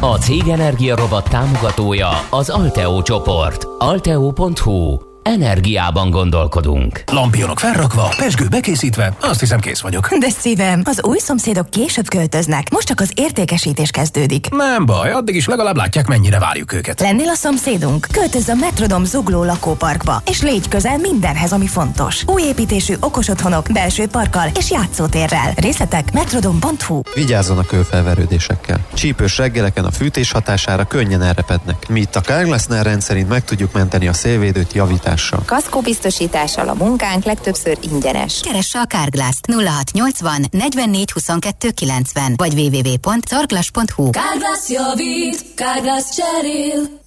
[0.01, 3.67] A Cég Energia Robot támogatója az Alteo csoport.
[3.79, 7.03] Alteo.hu energiában gondolkodunk.
[7.13, 10.15] Lampionok felrakva, pesgő bekészítve, azt hiszem kész vagyok.
[10.19, 14.49] De szívem, az új szomszédok később költöznek, most csak az értékesítés kezdődik.
[14.51, 17.01] Nem baj, addig is legalább látják, mennyire várjuk őket.
[17.01, 18.07] Lennél a szomszédunk?
[18.13, 22.23] Költözz a Metrodom zugló lakóparkba, és légy közel mindenhez, ami fontos.
[22.27, 25.53] Új építésű okos otthonok, belső parkkal és játszótérrel.
[25.57, 28.87] Részletek metrodom.hu Vigyázzon a kőfelverődésekkel.
[28.95, 31.89] Csípős reggeleken a fűtés hatására könnyen elrepednek.
[31.89, 35.43] Mi itt a Kárglasznál rendszerint meg tudjuk menteni a szélvédőt javítás biztosítással.
[35.47, 38.41] Kaszkó biztosítással a munkánk legtöbbször ingyenes.
[38.41, 47.07] Keresse a Kárglászt 0680 44 22 90 vagy www.carglass.hu Kárglász javít, Kárglász cserél.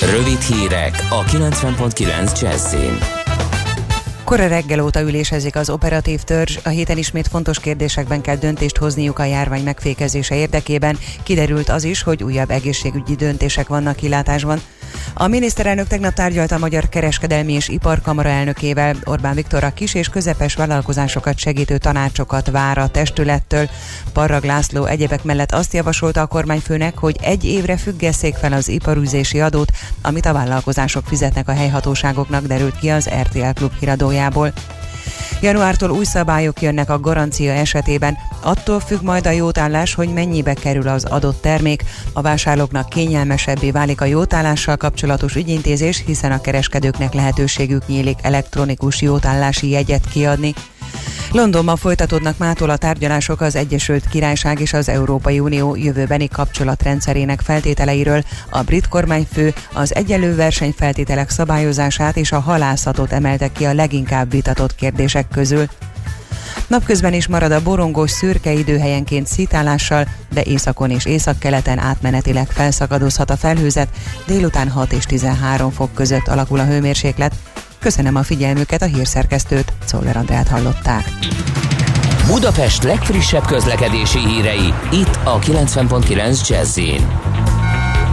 [0.00, 2.98] Rövid hírek a 90.9 Jazzin.
[4.24, 9.18] Kora reggel óta ülésezik az operatív törzs, a héten ismét fontos kérdésekben kell döntést hozniuk
[9.18, 10.98] a járvány megfékezése érdekében.
[11.22, 14.60] Kiderült az is, hogy újabb egészségügyi döntések vannak kilátásban.
[15.14, 18.96] A miniszterelnök tegnap tárgyalt a Magyar Kereskedelmi és Iparkamara elnökével.
[19.04, 23.68] Orbán Viktor a kis és közepes vállalkozásokat segítő tanácsokat vár a testülettől.
[24.12, 29.40] Parrag László egyebek mellett azt javasolta a kormányfőnek, hogy egy évre függesszék fel az iparűzési
[29.40, 29.70] adót,
[30.02, 34.52] amit a vállalkozások fizetnek a helyhatóságoknak, derült ki az RTL Klub híradójából.
[35.40, 38.16] Januártól új szabályok jönnek a garancia esetében.
[38.42, 41.84] Attól függ majd a jótállás, hogy mennyibe kerül az adott termék.
[42.12, 49.68] A vásárlóknak kényelmesebbé válik a jótállással kapcsolatos ügyintézés, hiszen a kereskedőknek lehetőségük nyílik elektronikus jótállási
[49.68, 50.54] jegyet kiadni.
[51.32, 58.22] Londonban folytatódnak mától a tárgyalások az Egyesült Királyság és az Európai Unió jövőbeni kapcsolatrendszerének feltételeiről.
[58.50, 64.74] A brit kormányfő az egyenlő versenyfeltételek szabályozását és a halászatot emelte ki a leginkább vitatott
[64.74, 65.66] kérdések közül.
[66.66, 73.36] Napközben is marad a borongós szürke időhelyenként szítálással, de északon és északkeleten átmenetileg felszakadozhat a
[73.36, 73.88] felhőzet,
[74.26, 77.34] délután 6 és 13 fok között alakul a hőmérséklet.
[77.80, 81.04] Köszönöm a figyelmüket, a hírszerkesztőt, Czoller Andrát hallották.
[82.26, 86.78] Budapest legfrissebb közlekedési hírei, itt a 90.9 jazz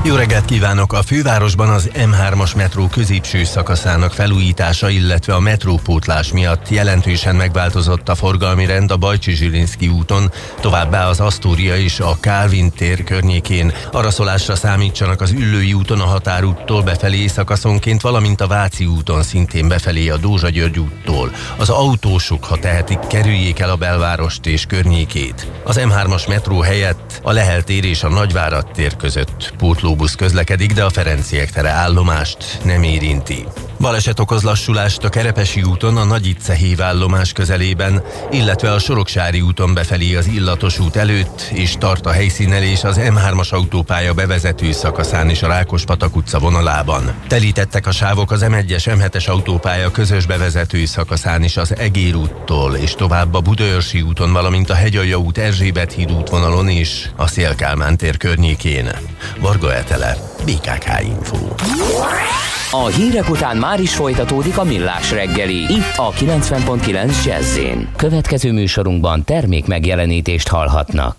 [0.04, 0.94] jó reggelt kívánok!
[0.94, 8.16] A fővárosban az M3-as metró középső szakaszának felújítása, illetve a metrópótlás miatt jelentősen megváltozott a
[8.16, 13.74] forgalmi rend a Bajcsi Zsilinszki úton, továbbá az Asztória és a Kálvin tér környékén.
[13.92, 20.10] Araszolásra számítsanak az Üllői úton a határúttól befelé szakaszonként, valamint a Váci úton szintén befelé
[20.10, 21.32] a Dózsa György úttól.
[21.58, 25.48] Az autósok, ha tehetik, kerüljék el a belvárost és környékét.
[25.64, 30.73] Az M3-as metró helyett a Lehel tér és a Nagyvárad tér között pótló autóbusz közlekedik,
[30.73, 33.45] de a Ferenciek tere állomást nem érinti.
[33.80, 40.16] Baleset okoz lassulást a Kerepesi úton a Nagyitce hívállomás közelében, illetve a Soroksári úton befelé
[40.16, 45.48] az Illatos út előtt, és tart a helyszínelés az M3-as autópálya bevezető szakaszán és a
[45.48, 47.13] Rákospatak utca vonalában.
[47.28, 52.92] Telítettek a sávok az M1-es M7-es autópálya közös bevezető szakaszán is az Egér úttól, és
[52.92, 58.18] tovább a Budaörsi úton, valamint a Hegyalja út Erzsébet híd útvonalon is, a Szélkálmán tér
[58.18, 58.92] környékén.
[59.40, 61.38] Varga Etele, BKK Info.
[62.72, 67.60] A hírek után már is folytatódik a millás reggeli, itt a 90.9 jazz
[67.96, 71.16] Következő műsorunkban termék megjelenítést hallhatnak.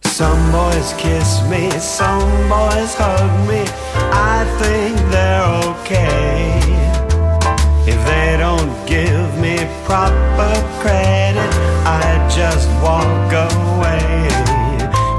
[0.00, 3.87] Some boys kiss me, some boys hug me.
[4.18, 6.58] I think they're okay.
[7.86, 10.52] If they don't give me proper
[10.82, 11.52] credit,
[11.86, 14.28] I just walk away.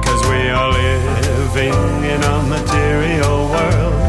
[0.06, 1.80] Cause we are living
[2.14, 4.00] in a material world,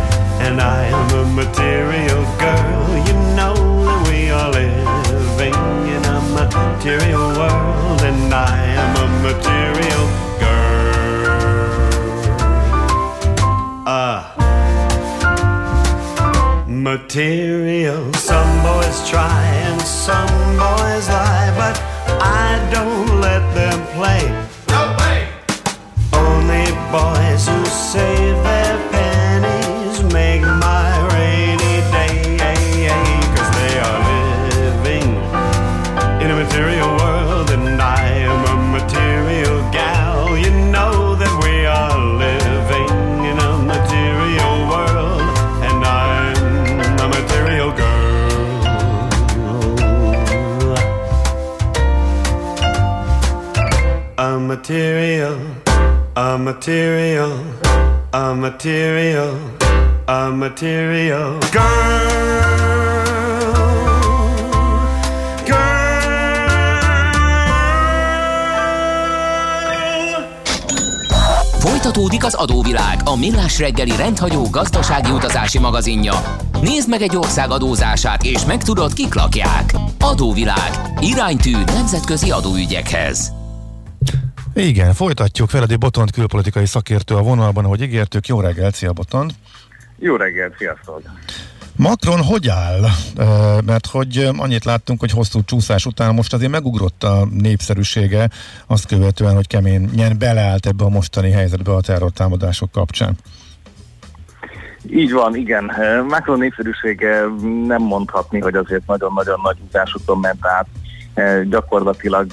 [0.44, 2.82] and I am a material girl.
[3.06, 3.54] You know
[3.86, 5.54] that we are living
[5.94, 9.59] in a material world, and I am a material
[16.82, 18.12] material.
[18.14, 21.76] Some boys try and some boys lie, but
[22.22, 24.22] I don't let them play.
[24.68, 25.28] No way!
[26.12, 28.59] Only boys who save their
[54.70, 55.36] material,
[56.14, 57.32] a material,
[58.10, 59.34] a material,
[60.06, 61.98] a material girl.
[71.58, 76.14] Folytatódik az adóvilág, a millás reggeli rendhagyó gazdasági utazási magazinja.
[76.60, 79.74] Nézd meg egy ország adózását, és megtudod, kik lakják.
[80.00, 80.70] Adóvilág.
[81.00, 83.38] Iránytű nemzetközi adóügyekhez.
[84.54, 85.48] Igen, folytatjuk.
[85.48, 88.26] Feledi Botont külpolitikai szakértő a vonalban, ahogy ígértük.
[88.26, 89.34] Jó reggelt, szia Botont!
[89.98, 91.02] Jó reggelt, sziasztok!
[91.76, 92.80] Macron hogy áll?
[93.64, 98.30] Mert hogy annyit láttunk, hogy hosszú csúszás után most azért megugrott a népszerűsége,
[98.66, 103.16] azt követően, hogy keményen beleállt ebbe a mostani helyzetbe a terrortámadások kapcsán.
[104.90, 105.72] Így van, igen.
[106.08, 107.20] Macron népszerűsége
[107.66, 110.66] nem mondhatni, hogy azért nagyon-nagyon nagy utásokon ment át.
[111.48, 112.26] Gyakorlatilag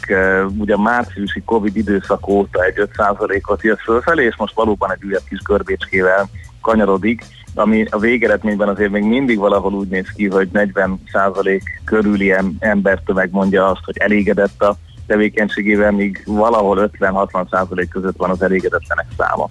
[0.58, 5.24] ugye a márciusi Covid időszak óta egy 5%-ot jött fölfelé, és most valóban egy újabb
[5.30, 6.30] kis görbécskével
[6.62, 7.24] kanyarodik
[7.58, 13.70] ami a végeredményben azért még mindig valahol úgy néz ki, hogy 40% körüli embertömeg mondja
[13.70, 14.76] azt, hogy elégedett a
[15.08, 19.50] tevékenységével, míg valahol 50-60% között van az elégedetlenek száma.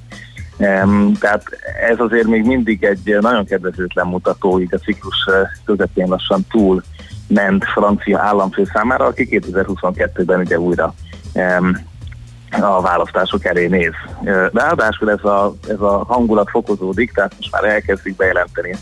[1.21, 1.43] Tehát
[1.89, 5.29] ez azért még mindig egy nagyon kedvezőtlen mutató, így a ciklus
[5.65, 6.83] közepén lassan túl
[7.27, 10.95] ment francia államfő számára, aki 2022-ben ugye újra
[11.35, 11.77] um,
[12.51, 13.93] a választások elé néz.
[14.53, 18.75] Ráadásul ez a, ez a hangulat fokozódik, tehát most már elkezdik bejelenteni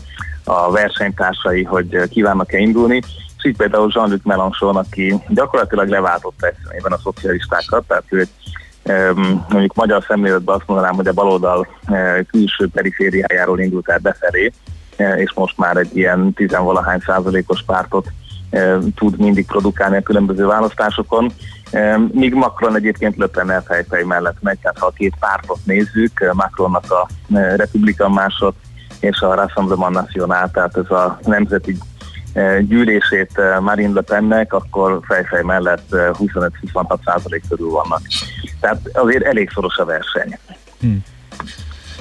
[0.43, 2.95] a versenytársai, hogy kívánnak-e indulni,
[3.37, 8.27] és így például Jean-Luc Mélenchon, aki gyakorlatilag leváltotta egyszerűen a szocialistákat, tehát ő
[9.49, 11.67] mondjuk magyar szemléletben azt mondanám, hogy a baloldal
[12.27, 14.51] külső perifériájáról indult el befelé,
[14.97, 18.07] és most már egy ilyen tizenvalahány százalékos pártot
[18.95, 21.31] tud mindig produkálni a különböző választásokon.
[22.11, 27.07] Míg Macron egyébként Löpen fejfej mellett megy, tehát ha a két pártot nézzük, Macronnak a
[27.55, 28.53] Republikan másod
[28.99, 31.77] és a Rassemblement National, tehát ez a nemzeti
[32.59, 38.01] gyűlését Marine Le Pennek, akkor fejfej mellett 25-26 százalék körül vannak.
[38.59, 40.37] Tehát azért elég szoros a verseny.
[40.79, 41.03] Hmm.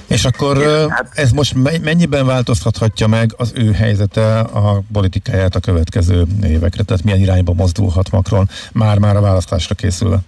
[0.06, 0.56] És akkor
[0.88, 6.82] hát, ez most mennyiben változtathatja meg az ő helyzete a politikáját a következő évekre?
[6.82, 10.18] Tehát milyen irányba mozdulhat Macron már-már a választásra készül?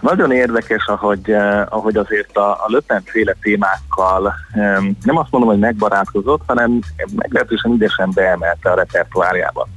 [0.00, 1.30] Nagyon érdekes, ahogy,
[1.68, 4.34] ahogy azért a, a Löpen féle témákkal
[5.02, 6.78] nem azt mondom, hogy megbarátkozott, hanem
[7.14, 9.68] meglehetősen ügyesen beemelte a repertoárjába.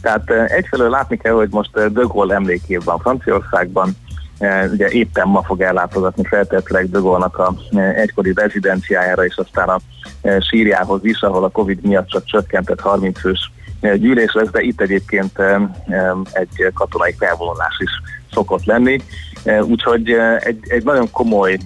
[0.00, 3.96] Tehát egyfelől látni kell, hogy most De Gaulle emlékév van Franciaországban,
[4.72, 9.78] ugye éppen ma fog ellátogatni feltétlenül Dögolnak a e, egykori rezidenciájára, és aztán a
[10.22, 14.80] e, sírjához is, ahol a Covid miatt csak csökkentett 30 fős gyűlés lesz, de itt
[14.80, 15.42] egyébként
[16.32, 17.90] egy katonai felvonulás is
[18.32, 19.00] szokott lenni.
[19.62, 21.58] Úgyhogy egy, egy nagyon komoly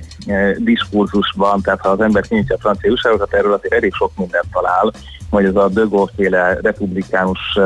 [0.56, 4.46] diskurzus van, tehát ha az ember kinyitja a francia újságokat, erről azért elég sok mindent
[4.52, 4.92] talál,
[5.32, 7.56] hogy ez a De Gaulle-féle republikánus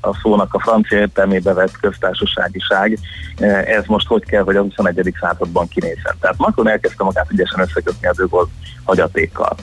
[0.00, 2.98] a szónak a francia értelmébe vett köztársaságiság,
[3.64, 5.14] ez most hogy kell, hogy a 21.
[5.20, 6.14] században kinézzen.
[6.20, 8.50] Tehát Macron elkezdte magát ügyesen összekötni a Gaulle
[8.84, 9.56] hagyatékkal.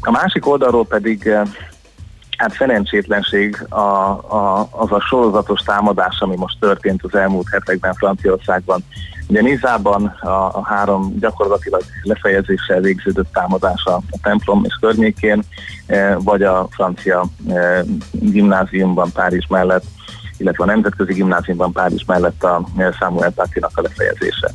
[0.00, 1.30] A másik oldalról pedig
[2.42, 8.84] hát szerencsétlenség a, a, az a sorozatos támadás, ami most történt az elmúlt hetekben Franciaországban.
[9.28, 15.42] Ugye Nizában a, a három gyakorlatilag lefejezéssel végződött támadása a templom és környékén,
[15.86, 19.84] e, vagy a francia e, gimnáziumban Párizs mellett,
[20.36, 22.64] illetve a nemzetközi gimnáziumban Párizs mellett a
[22.98, 24.50] Samuel Paty-nak a lefejezése.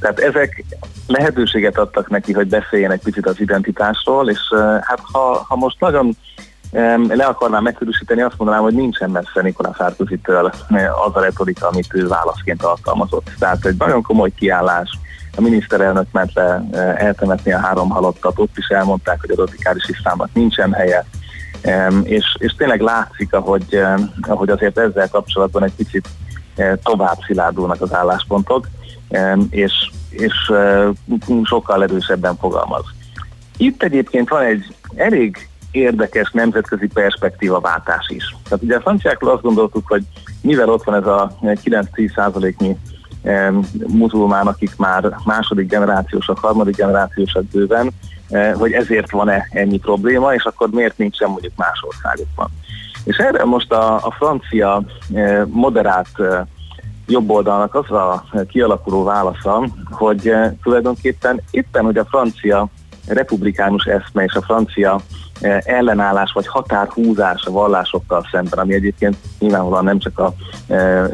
[0.00, 0.64] Tehát ezek
[1.06, 5.80] lehetőséget adtak neki, hogy beszéljen egy picit az identitásról, és e, hát ha, ha most
[5.80, 6.16] nagyon
[7.08, 11.94] le akarnám megkörűsíteni, azt mondanám, hogy nincsen messze Nikolás Sárközitől eh, az a retorika, amit
[11.94, 13.30] ő válaszként alkalmazott.
[13.38, 14.98] Tehát egy nagyon komoly kiállás,
[15.36, 19.88] a miniszterelnök ment le eh, eltemetni a három halottat, ott is elmondták, hogy a radikális
[19.88, 21.04] iszlámnak nincsen helye,
[22.02, 23.80] és, és tényleg látszik, ahogy,
[24.20, 26.08] ahogy azért ezzel kapcsolatban egy picit
[26.56, 28.68] eh, tovább szilárdulnak az álláspontok,
[29.50, 30.52] és, és
[31.44, 32.84] sokkal erősebben fogalmaz.
[33.56, 38.36] Itt egyébként van egy elég érdekes nemzetközi perspektívaváltás is.
[38.44, 40.02] Tehát ugye a franciákról azt gondoltuk, hogy
[40.40, 42.76] mivel ott van ez a 9-10 százaléknyi
[43.86, 47.90] muzulmán, akik már második generációsak, harmadik generációsak bőven,
[48.28, 52.48] eh, hogy ezért van-e ennyi probléma, és akkor miért nincsen mondjuk más országokban.
[53.04, 54.82] És erre most a, a francia
[55.14, 56.40] eh, moderát eh,
[57.06, 62.68] jobb oldalnak az a kialakuló válasza, hogy tulajdonképpen éppen, hogy a francia
[63.06, 65.00] republikánus eszme és a francia
[65.40, 70.34] E, ellenállás vagy határhúzás a vallásokkal szemben, ami egyébként nyilvánvalóan nem csak a
[70.72, 71.08] e,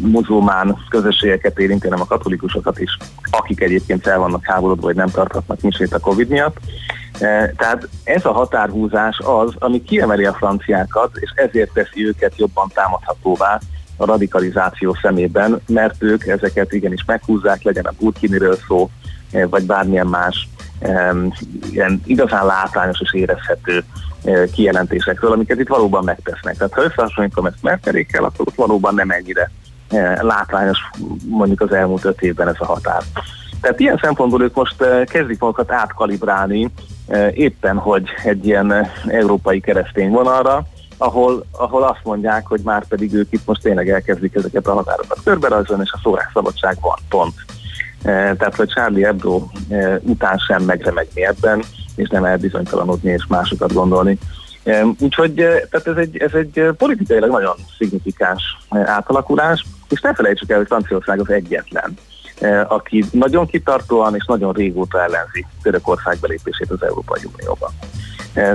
[0.00, 2.96] muzulmán közösségeket érinti, hanem a katolikusokat is,
[3.30, 6.56] akik egyébként el vannak háborodva, vagy nem tarthatnak misét a Covid miatt.
[7.20, 12.70] E, tehát ez a határhúzás az, ami kiemeli a franciákat, és ezért teszi őket jobban
[12.74, 13.60] támadhatóvá
[13.96, 18.90] a radikalizáció szemében, mert ők ezeket igenis meghúzzák, legyen a burkiniről szó,
[19.50, 20.48] vagy bármilyen más
[21.70, 23.84] ilyen igazán látványos és érezhető
[24.24, 26.56] e, kijelentésekről, amiket itt valóban megtesznek.
[26.56, 29.50] Tehát ha összehasonlítom ezt Merkelékkel, akkor ott valóban nem ennyire
[30.20, 30.78] látványos
[31.28, 33.02] mondjuk az elmúlt öt évben ez a határ.
[33.60, 36.70] Tehát ilyen szempontból ők most kezdik magukat átkalibrálni
[37.32, 40.66] éppen, hogy egy ilyen európai keresztény vonalra,
[40.96, 45.20] ahol, ahol azt mondják, hogy már pedig ők itt most tényleg elkezdik ezeket a határokat
[45.24, 47.34] körberajzolni, és a szórásszabadság van, pont.
[48.02, 49.46] Tehát, hogy Charlie Hebdo
[50.00, 51.62] után sem megremegni ebben,
[51.96, 54.18] és nem elbizonytalanodni és másokat gondolni.
[54.98, 55.34] Úgyhogy
[55.70, 61.20] tehát ez egy, ez egy politikailag nagyon szignifikáns átalakulás, és ne felejtsük el, hogy Franciaország
[61.20, 61.96] az egyetlen,
[62.68, 67.72] aki nagyon kitartóan és nagyon régóta ellenzi Törökország belépését az Európai Unióba.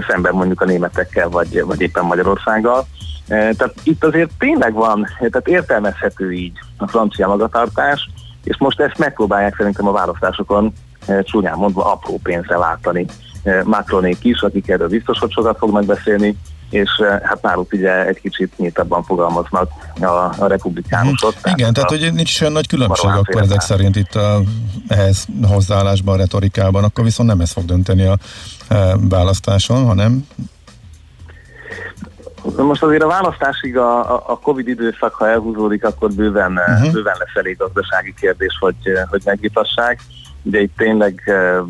[0.08, 2.88] Szemben mondjuk a németekkel, vagy, vagy éppen Magyarországgal.
[3.28, 8.10] Tehát itt azért tényleg van, tehát értelmezhető így a francia magatartás,
[8.44, 10.74] és most ezt megpróbálják szerintem a választásokon
[11.22, 13.06] csúnyán mondva apró pénzre váltani
[13.64, 16.38] Macronék is, akik erről biztos, hogy sokat fognak beszélni,
[16.70, 16.90] és
[17.24, 19.70] hát náluk ugye egy kicsit nyíltabban fogalmaznak
[20.02, 20.06] a,
[20.38, 21.34] a republikánusok.
[21.42, 21.54] Hmm.
[21.56, 24.42] Igen, tehát, hogy nincs olyan nagy különbség akkor ezek szerint itt a,
[24.88, 28.18] ehhez hozzáállásban, a retorikában, akkor viszont nem ez fog dönteni a
[28.68, 30.28] e, választáson, hanem
[32.58, 36.92] most azért a választásig a, a Covid időszak, ha elhúzódik, akkor bőven, uh-huh.
[36.92, 38.76] bőven lesz elég gazdasági kérdés, hogy,
[39.10, 40.00] hogy megvitassák.
[40.44, 41.68] Ugye itt tényleg uh,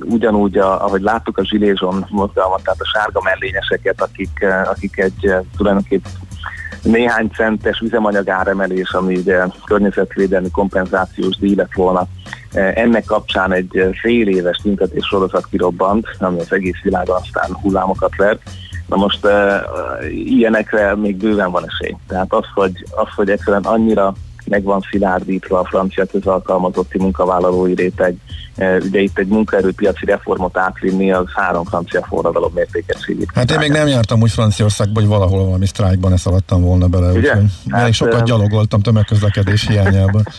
[0.00, 5.44] ugyanúgy, a, ahogy láttuk a zsilézson mozgalmat, tehát a sárga mellényeseket, akik, akik egy uh,
[5.56, 6.04] tulajdonképp
[6.82, 12.06] néhány centes üzemanyag áremelés, ami ugye környezetvédelmi kompenzációs díj lett volna.
[12.52, 18.42] Ennek kapcsán egy fél éves tüntetés sorozat kirobbant, ami az egész világon aztán hullámokat vert.
[18.92, 19.32] Na most uh,
[20.14, 21.96] ilyenekre még bőven van esély.
[22.08, 24.14] Tehát az, hogy, az, hogy egyszerűen annyira
[24.46, 28.16] meg van szilárdítva a francia közalkalmazotti munkavállalói réteg.
[28.56, 33.30] E, ugye itt egy munkaerőpiaci reformot átvinni, az három francia forradalom mértékegységét.
[33.34, 37.12] Hát én még nem jártam úgy Franciaországban, hogy valahol valami sztrájkban ne szaladtam volna bele.
[37.12, 37.18] Ugye?
[37.18, 40.22] Úgyhogy hát, sokat gyalogoltam tömegközlekedés hiányában.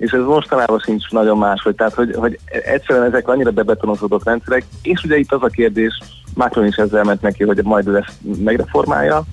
[0.00, 4.64] és ez mostanában sincs nagyon más, hogy, tehát, hogy, hogy egyszerűen ezek annyira bebetonozódott rendszerek,
[4.82, 5.98] és ugye itt az a kérdés,
[6.34, 9.24] Macron is ezzel ment neki, hogy majd ezt megreformálja,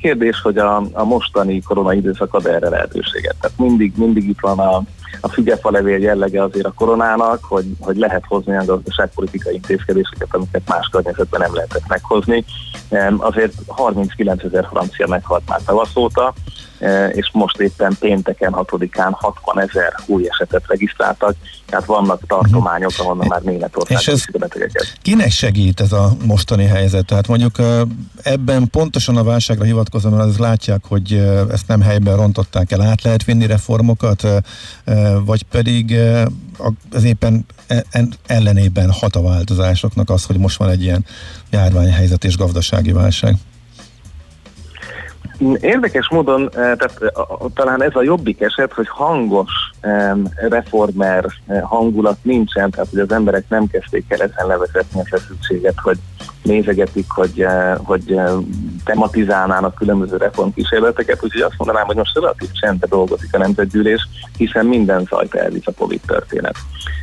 [0.00, 3.36] Kérdés, hogy a, a mostani korona időszak ad erre lehetőséget.
[3.40, 4.82] Tehát mindig, mindig itt van a,
[5.20, 10.88] a fügefa jellege azért a koronának, hogy, hogy lehet hozni a gazdaságpolitikai intézkedéseket, amiket más
[10.90, 12.44] környezetben nem lehetett meghozni.
[13.16, 16.34] Azért 39 ezer francia meghalt már tavasz óta,
[16.78, 21.34] e, és most éppen pénteken 6-án 60 ezer új esetet regisztráltak,
[21.66, 24.98] tehát vannak tartományok, ahonnan már Németország és ez betegeket.
[25.02, 27.06] Kinek segít ez a mostani helyzet?
[27.06, 27.56] Tehát mondjuk
[28.22, 32.80] ebben pontosan a válságra hivatkozom, mert az látják, hogy e, ezt nem helyben rontották el,
[32.80, 34.26] át lehet vinni reformokat,
[35.24, 35.96] vagy pedig
[36.90, 37.46] az éppen
[38.26, 41.04] ellenében hat a változásoknak az, hogy most van egy ilyen
[41.50, 43.36] járványhelyzet és gazdasági válság.
[45.60, 47.00] Érdekes módon, eh, tehát
[47.54, 49.50] talán ez a jobbik eset, hogy hangos
[50.34, 55.78] reformer eh, hangulat nincsen, tehát hogy az emberek nem kezdték el ezen levezetni a feszültséget,
[55.82, 55.98] hogy
[56.42, 58.20] nézegetik, hogy, eh, hogy
[58.84, 65.06] tematizálnának különböző reformkísérleteket, úgyhogy azt mondanám, hogy most relatív csendbe dolgozik a nemzetgyűlés, hiszen minden
[65.10, 66.56] zajt elvisz a Covid történet.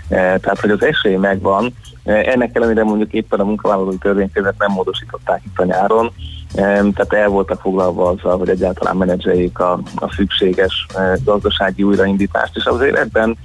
[0.07, 1.73] Tehát, hogy az esély megvan,
[2.03, 6.11] ennek ellenére mondjuk éppen a munkavállalói törvénykönyvet nem módosították itt a nyáron,
[6.55, 12.65] tehát el voltak foglalva azzal, hogy egyáltalán menedzseljék a, a szükséges eh, gazdasági újraindítást, és
[12.65, 13.37] azért ebben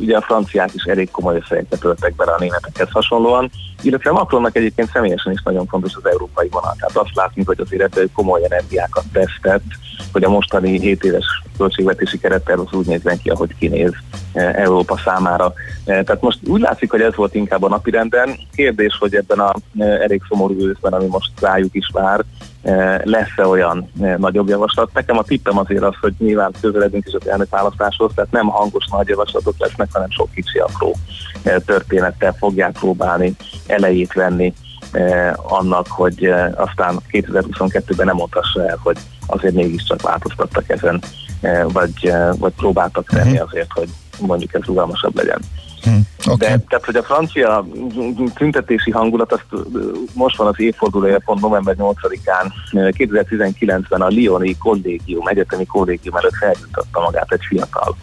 [0.00, 3.50] ugye a franciák is elég komoly összegeket töltek bele a németekhez hasonlóan,
[3.82, 6.74] illetve Macronnak egyébként személyesen is nagyon fontos az európai vonal.
[6.78, 9.64] Tehát azt látni, hogy azért ebből komoly energiákat tesztett,
[10.12, 13.92] hogy a mostani 7 éves költségvetési kerettel az úgy nézzen ki, ahogy kinéz
[14.32, 15.52] eh, Európa számára.
[15.84, 18.38] Eh, tehát most úgy látszik, hogy ez volt inkább a napirenden.
[18.54, 22.24] Kérdés, hogy ebben a elég szomorú őszben, ami most rájuk is vár,
[23.02, 24.92] lesz-e olyan nagyobb javaslat.
[24.92, 28.86] Nekem a tippem azért az, hogy nyilván közeledünk is az elnök választáshoz, tehát nem hangos
[28.90, 30.96] nagy javaslatok lesznek, hanem sok kicsi apró
[31.42, 33.36] történettel fogják próbálni
[33.66, 34.54] elejét venni
[35.48, 38.96] annak, hogy aztán 2022-ben nem mondhassa el, hogy
[39.26, 41.02] azért mégiscsak változtattak ezen,
[41.40, 43.48] eh, vagy, eh, vagy próbáltak tenni uh-huh.
[43.48, 43.88] azért, hogy
[44.20, 45.40] mondjuk ez rugalmasabb legyen.
[45.82, 46.48] Hmm, okay.
[46.48, 47.66] De tehát, hogy a francia
[48.34, 49.66] tüntetési hangulat, azt
[50.12, 57.00] most van az évfordulója pont november 8-án, 2019-ben a Lyoni kollégium, egyetemi kollégium előtt feljutotta
[57.00, 57.96] magát egy fiatal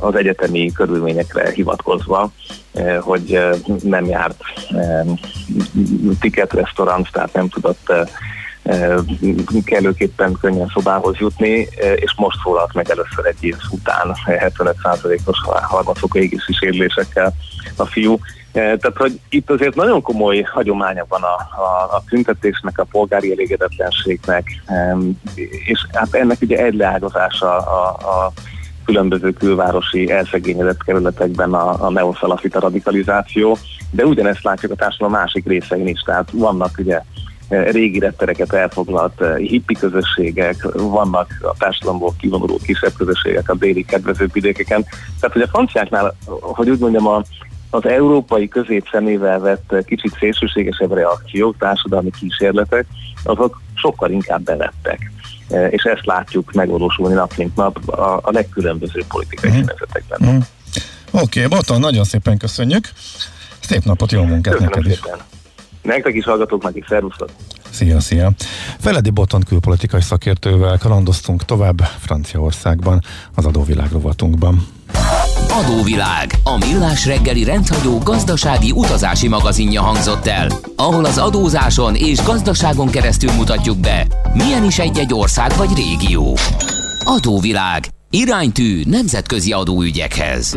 [0.00, 2.30] az egyetemi körülményekre hivatkozva,
[3.00, 3.38] hogy
[3.82, 4.42] nem járt
[6.20, 7.92] ticket restaurant, tehát nem tudott
[9.64, 16.52] kellőképpen könnyen szobához jutni, és most szólalt meg először egy év után 75%-os harmadfokú égési
[16.52, 17.34] sérülésekkel
[17.76, 18.18] a fiú.
[18.52, 24.44] Tehát, hogy itt azért nagyon komoly hagyománya van a, a, a tüntetésnek, a polgári elégedetlenségnek,
[25.66, 28.32] és hát ennek ugye egy leágazása a, a
[28.84, 33.58] különböző külvárosi elszegényedett kerületekben a, a neoszalafita radikalizáció,
[33.90, 37.02] de ugyanezt látjuk a társadalom másik részein is, tehát vannak ugye
[37.48, 44.84] régi rettereket elfoglalt hippi közösségek, vannak a társadalomból kivonuló kisebb közösségek a déli kedvező vidékeken.
[45.20, 47.22] Tehát, hogy a franciáknál, hogy úgy mondjam, a,
[47.70, 52.86] az európai közép szemével vett kicsit szélsőségesebb reakciók, társadalmi kísérletek,
[53.24, 55.12] azok sokkal inkább bevettek.
[55.70, 59.66] És ezt látjuk megvalósulni nap mint nap a, a legkülönbözőbb politikai uh-huh.
[60.18, 60.44] Uh-huh.
[61.10, 62.88] Oké, okay, Boton, nagyon szépen köszönjük.
[63.60, 65.37] Szép napot, jó munkát Köszönöm neked szépen.
[65.88, 67.28] Nektek is hallgatók, meg is szervusztok.
[67.70, 68.30] Szia, szia.
[68.78, 73.00] Feledi Boton külpolitikai szakértővel kalandoztunk tovább Franciaországban,
[73.34, 74.66] az adóvilág rovatunkban.
[75.48, 82.90] Adóvilág, a millás reggeli rendhagyó gazdasági utazási magazinja hangzott el, ahol az adózáson és gazdaságon
[82.90, 86.36] keresztül mutatjuk be, milyen is egy-egy ország vagy régió.
[87.04, 90.56] Adóvilág, iránytű nemzetközi adóügyekhez.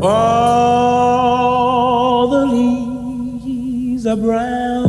[0.00, 1.17] The
[3.98, 4.86] leaves are brown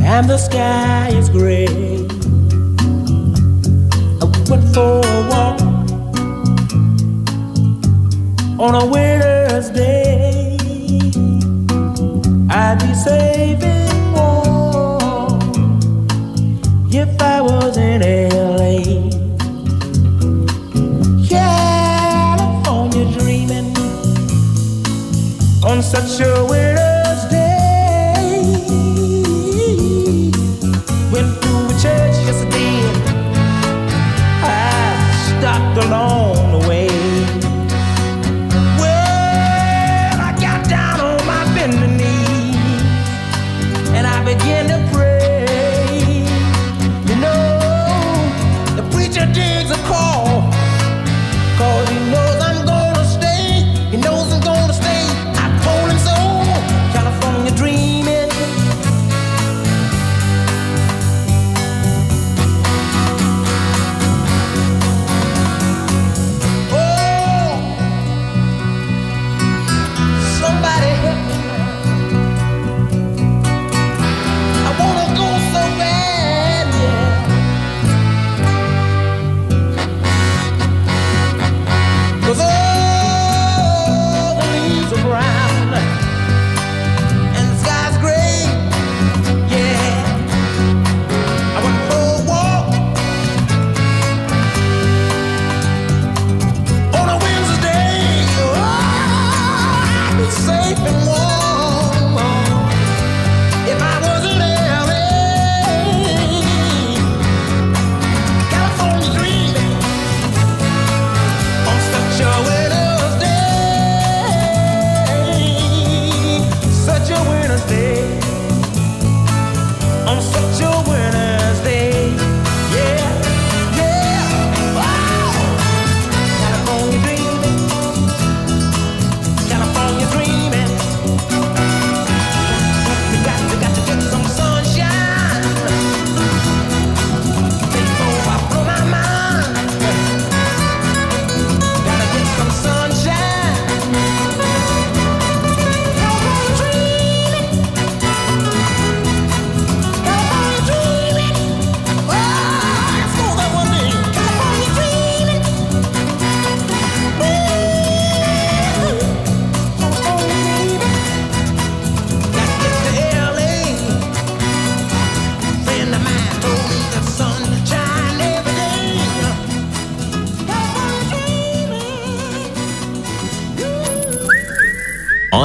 [0.00, 1.66] And the sky is gray
[4.20, 5.60] I went for a walk
[8.56, 10.56] on a winter's day.
[12.48, 15.78] I'd be saving warm
[16.90, 19.13] if I was in LA.
[25.94, 28.40] Such a winter's day.
[31.12, 32.80] Went to a church yesterday
[34.42, 34.54] I
[35.28, 36.88] stopped along the way.
[38.82, 42.56] Well, I got down on my bending knee
[43.96, 46.26] and I began to pray.
[47.08, 47.44] You know,
[48.78, 50.13] the preacher digs a call,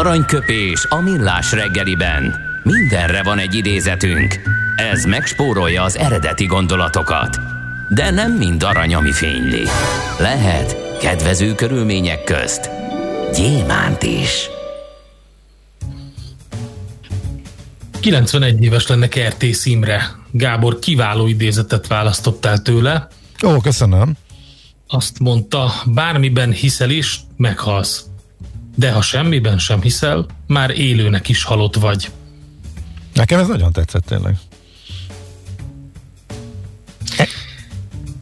[0.10, 2.36] Aranyköpés a millás reggeliben.
[2.64, 4.36] Mindenre van egy idézetünk.
[4.76, 7.38] Ez megspórolja az eredeti gondolatokat.
[7.89, 9.64] De nem mind arany, ami fényli.
[10.20, 12.70] Lehet kedvező körülmények közt
[13.36, 14.49] gyémánt is.
[17.99, 20.10] 91 éves lenne Kertész Imre.
[20.32, 23.07] Gábor, kiváló idézetet választottál tőle.
[23.45, 24.18] Ó, köszönöm.
[24.88, 28.09] Azt mondta, bármiben hiszel is, meghalsz.
[28.80, 32.11] De ha semmiben sem hiszel, már élőnek is halott vagy.
[33.13, 34.38] Nekem ez nagyon tetszett tényleg.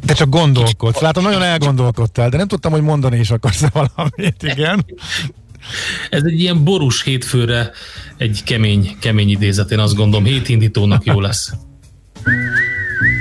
[0.06, 1.00] Te csak gondolkodsz.
[1.00, 4.86] Látom, nagyon elgondolkodtál, de nem tudtam, hogy mondani is akarsz valamit, igen.
[6.10, 7.72] Ez egy ilyen borús hétfőre
[8.18, 11.54] egy kemény, kemény idézet, én azt gondolom, hétindítónak jó lesz.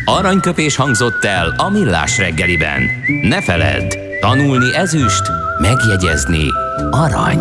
[0.05, 2.83] Aranyköpés hangzott el a millás reggeliben.
[3.23, 5.23] Ne feledd, tanulni ezüst,
[5.61, 6.51] megjegyezni
[6.93, 7.41] arany.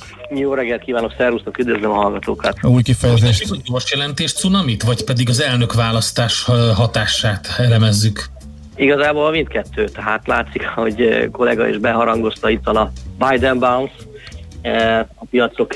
[0.35, 2.57] Jó reggelt kívánok, szervusztok, üdvözlöm a hallgatókat.
[2.63, 3.49] Új kifejezést.
[3.49, 6.43] Most gyors jelentés cunamit, vagy pedig az elnök választás
[6.75, 8.25] hatását elemezzük?
[8.75, 13.93] Igazából mindkettő, tehát látszik, hogy kollega is beharangozta itt a Biden bounce,
[15.15, 15.73] a piacok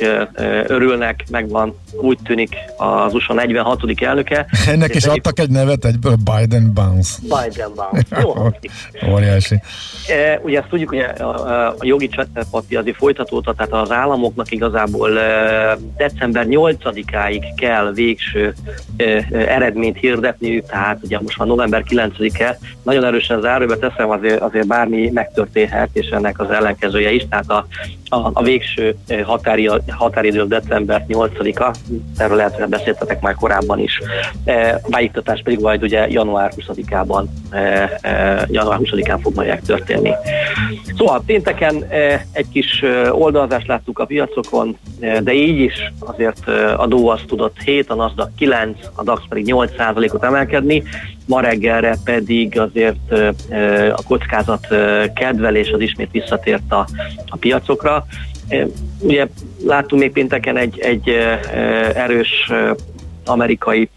[0.68, 3.80] örülnek, megvan, úgy tűnik az USA 46.
[4.02, 4.46] elnöke.
[4.68, 7.18] Ennek is adtak egy nevet egyből, Biden Bounce.
[7.22, 8.34] Biden Bounce, jó
[9.14, 9.56] Óriási.
[10.44, 15.10] Ugye ezt tudjuk, hogy a jogi csatapati azért folytatódta, tehát az államoknak igazából
[15.98, 18.54] december 8-áig kell végső
[19.32, 25.10] eredményt hirdetniük, tehát ugye most van november 9-e, nagyon erősen záróba teszem, azért, azért bármi
[25.14, 27.68] megtörténhet, és ennek az ellenkezője is, tehát a,
[28.16, 31.76] a, a végső határi, határidő december 8-a,
[32.18, 34.00] erről lehet, hogy beszéltetek már korábban is.
[34.46, 37.60] E, beiktatás pedig majd ugye január 20-ában, e,
[38.02, 40.12] e, január 20-án fog majd történni.
[40.98, 46.48] Szóval pénteken e, egy kis oldalzást láttuk a piacokon, e, de így is azért
[46.78, 50.84] a Dow azt tudott 7, a Nasdaq 9, a DAX pedig 8%-ot emelkedni,
[51.26, 53.12] ma reggelre pedig azért
[53.96, 54.68] a kockázat
[55.14, 56.88] kedvelés az ismét visszatért a,
[57.28, 58.06] a piacokra.
[59.00, 59.28] Ugye
[59.66, 61.10] láttunk még pénteken egy, egy
[61.94, 62.52] erős
[63.26, 63.90] amerikai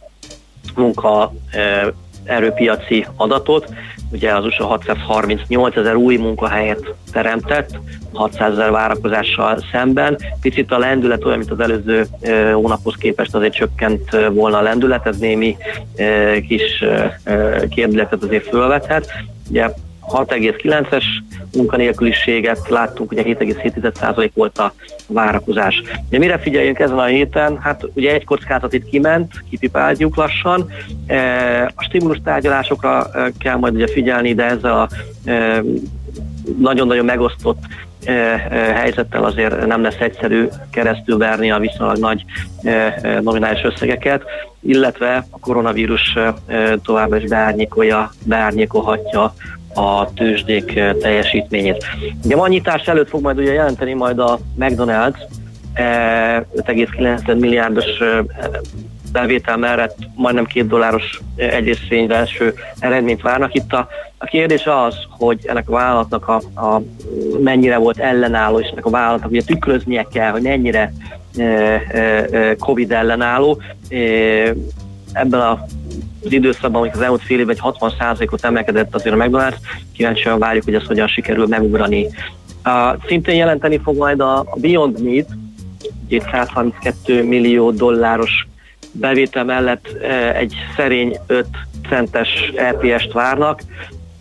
[0.75, 1.33] munka
[2.25, 3.73] erőpiaci adatot,
[4.13, 7.79] ugye az USA 638 ezer új munkahelyet teremtett,
[8.13, 10.19] 600 ezer várakozással szemben.
[10.41, 12.07] Picit a lendület olyan, mint az előző
[12.53, 15.57] hónaphoz képest azért csökkent volna a lendület, ez némi
[16.49, 16.85] kis
[17.69, 19.13] kérdületet azért fölvethet.
[19.51, 19.71] Ugye
[20.09, 21.05] 6,9-es
[21.57, 24.73] munkanélküliséget láttunk, ugye 7,7% volt a
[25.07, 25.83] várakozás.
[26.09, 27.59] Ugye mire figyeljünk ezen a héten?
[27.61, 30.71] Hát ugye egy kockázat itt kiment, kipipáljuk lassan.
[31.07, 34.89] E, a stimulus tárgyalásokra e, kell majd ugye figyelni, de ezzel a
[35.31, 35.63] e,
[36.59, 37.59] nagyon-nagyon megosztott
[38.75, 42.25] helyzettel azért nem lesz egyszerű keresztülverni a viszonylag nagy
[43.21, 44.23] nominális összegeket,
[44.61, 46.17] illetve a koronavírus
[46.85, 49.35] továbbra is beárnyékolja, beárnyékolhatja
[49.79, 51.85] a tőzsdék eh, teljesítményét.
[52.25, 55.19] Ugye a nyitás előtt fog majd ugye jelenteni majd a McDonald's
[55.75, 58.19] 5,9 eh, milliárdos eh,
[59.13, 63.55] bevétel mellett majdnem két dolláros egyrészvényre első eredményt várnak.
[63.55, 66.83] Itt a, a kérdés az, hogy ennek a vállalatnak a, a
[67.43, 70.93] mennyire volt ellenálló, és ennek a vállalatnak ugye tükröznie kell, hogy mennyire
[71.37, 73.61] e, e, Covid ellenálló.
[73.89, 73.97] E,
[75.13, 75.67] ebben a
[76.25, 79.57] az időszakban, amikor az elmúlt fél évben egy 60%-ot emelkedett azért a McDonald's,
[79.93, 82.07] kíváncsian várjuk, hogy ez hogyan sikerül megugrani.
[82.65, 85.29] Uh, szintén jelenteni fog majd a, Beyond Meat,
[86.09, 88.49] egy 132 millió dolláros
[88.93, 91.47] bevétel mellett uh, egy szerény 5
[91.89, 93.63] centes EPS-t várnak.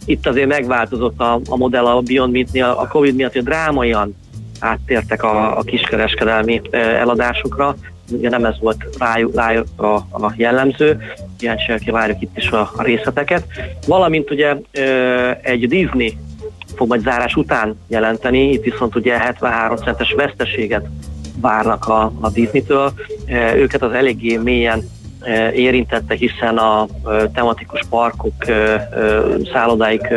[0.06, 4.16] Itt azért megváltozott a, a modell a Beyond Meat-nél, a Covid miatt hogy drámaian
[4.60, 7.76] áttértek a, a kiskereskedelmi uh, eladásokra,
[8.12, 10.98] ugye nem ez volt rájuk, rájuk a, a jellemző,
[11.38, 13.44] kíváncsian várjuk itt is a részleteket.
[13.88, 14.56] Valamint ugye
[15.42, 16.18] egy Disney
[16.76, 20.86] fog majd zárás után jelenteni, itt viszont ugye 73 centes veszteséget
[21.42, 22.94] várnak a, a Disney-től.
[23.56, 24.90] Őket az eléggé mélyen
[25.54, 26.88] érintette, hiszen a
[27.34, 28.34] tematikus parkok,
[29.54, 30.14] szállodáik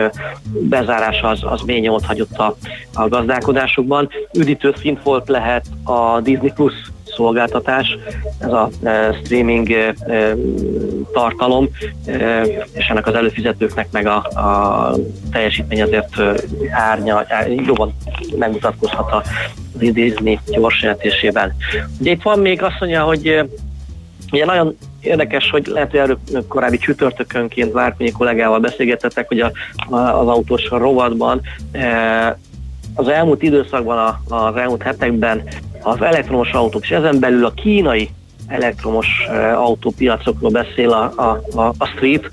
[0.60, 2.56] bezárása az, az mély nyomot hagyott a,
[2.94, 4.08] a gazdálkodásukban.
[4.38, 6.74] Üdítő szint volt lehet a Disney Plus
[7.16, 7.96] szolgáltatás,
[8.38, 10.34] ez a e, streaming e, e,
[11.12, 11.68] tartalom,
[12.72, 14.94] és ennek az előfizetőknek meg a, a
[15.32, 16.20] teljesítmény azért
[16.70, 17.26] árnya,
[17.66, 17.96] jobban
[18.38, 19.22] megmutatkozhat a
[19.72, 21.56] Disney gyors jelentésében.
[22.00, 23.44] Ugye itt van még azt mondja, hogy
[24.32, 29.52] ugye nagyon érdekes, hogy lehet, hogy erről korábbi csütörtökönként Várkonyi kollégával beszélgetettek, hogy a,
[29.90, 31.40] az autós rovatban
[32.94, 35.42] az elmúlt időszakban, az elmúlt hetekben
[35.82, 38.08] az elektromos autók, és ezen belül a kínai
[38.46, 39.06] elektromos
[39.54, 42.30] autópiacokról beszél a, a, a, a Street.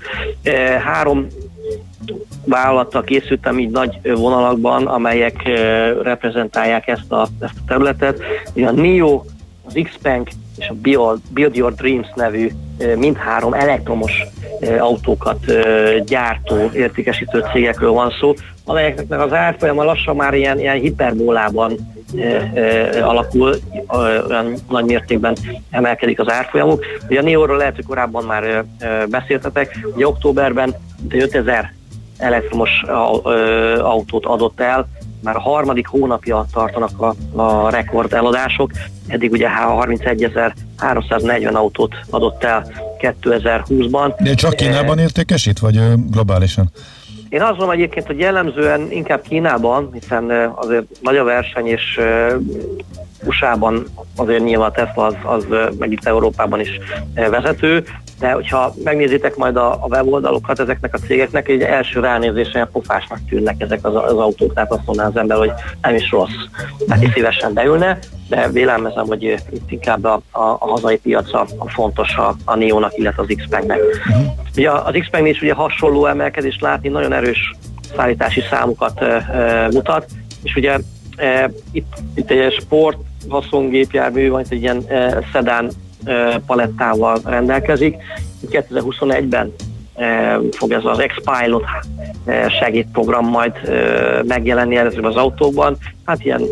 [0.84, 1.26] Három
[2.44, 5.42] vállalattal készültem így nagy vonalakban, amelyek
[6.02, 8.18] reprezentálják ezt a, ezt a területet.
[8.54, 9.22] a NIO,
[9.66, 10.28] az Xpeng
[10.58, 10.74] és a
[11.30, 12.48] Build Your Dreams nevű
[12.96, 14.12] mindhárom elektromos
[14.78, 15.38] autókat
[16.06, 18.34] gyártó, értékesítő cégekről van szó,
[18.64, 21.76] amelyeknek az árfolyama lassan már ilyen, ilyen hiperbólában
[23.02, 23.56] alakul,
[24.28, 25.36] olyan nagy mértékben
[25.70, 26.84] emelkedik az árfolyamuk.
[27.08, 28.64] Ugye a NIO-ról lehet, hogy korábban már
[29.08, 30.74] beszéltetek, hogy októberben
[31.08, 31.72] 5000
[32.18, 32.70] elektromos
[33.78, 34.88] autót adott el,
[35.22, 38.70] már a harmadik hónapja tartanak a, a rekord eladások,
[39.06, 42.66] eddig ugye 31.340 autót adott el
[43.00, 44.14] 2020-ban.
[44.18, 45.80] De csak Kínában értékesít, vagy
[46.10, 46.70] globálisan?
[47.28, 52.00] Én azt mondom egyébként, hogy jellemzően inkább Kínában, hiszen azért nagy a verseny, és
[53.24, 55.46] USA-ban azért nyilván Tesla az, az
[55.78, 56.78] meg itt Európában is
[57.14, 57.84] vezető,
[58.18, 63.54] de hogyha megnézitek majd a, a weboldalokat ezeknek a cégeknek, egy első ránézésen pofásnak tűnnek
[63.58, 65.52] ezek az, az autók, tehát azt mondaná az ember, hogy
[65.82, 66.30] nem is rossz.
[66.86, 67.98] Tehát is szívesen beülne,
[68.28, 72.98] de vélelmezem, hogy itt inkább a, a, a hazai piaca a fontos a, a Neo-nak,
[72.98, 73.78] illetve az Xpeng-nek.
[74.56, 77.54] Ugye az Xpeng is ugye hasonló emelkedést látni, nagyon erős
[77.96, 80.06] szállítási számokat e, e, mutat,
[80.42, 80.78] és ugye
[81.16, 82.98] e, itt, itt egy sport
[83.28, 85.70] haszongépjármű, vagy egy ilyen e, szedán
[86.46, 87.96] palettával rendelkezik.
[88.50, 89.54] 2021-ben
[90.50, 91.64] fog ez az X-Pilot
[92.60, 93.52] segédprogram majd
[94.24, 95.76] megjelenni ezekben az autókban.
[96.04, 96.42] Hát ilyen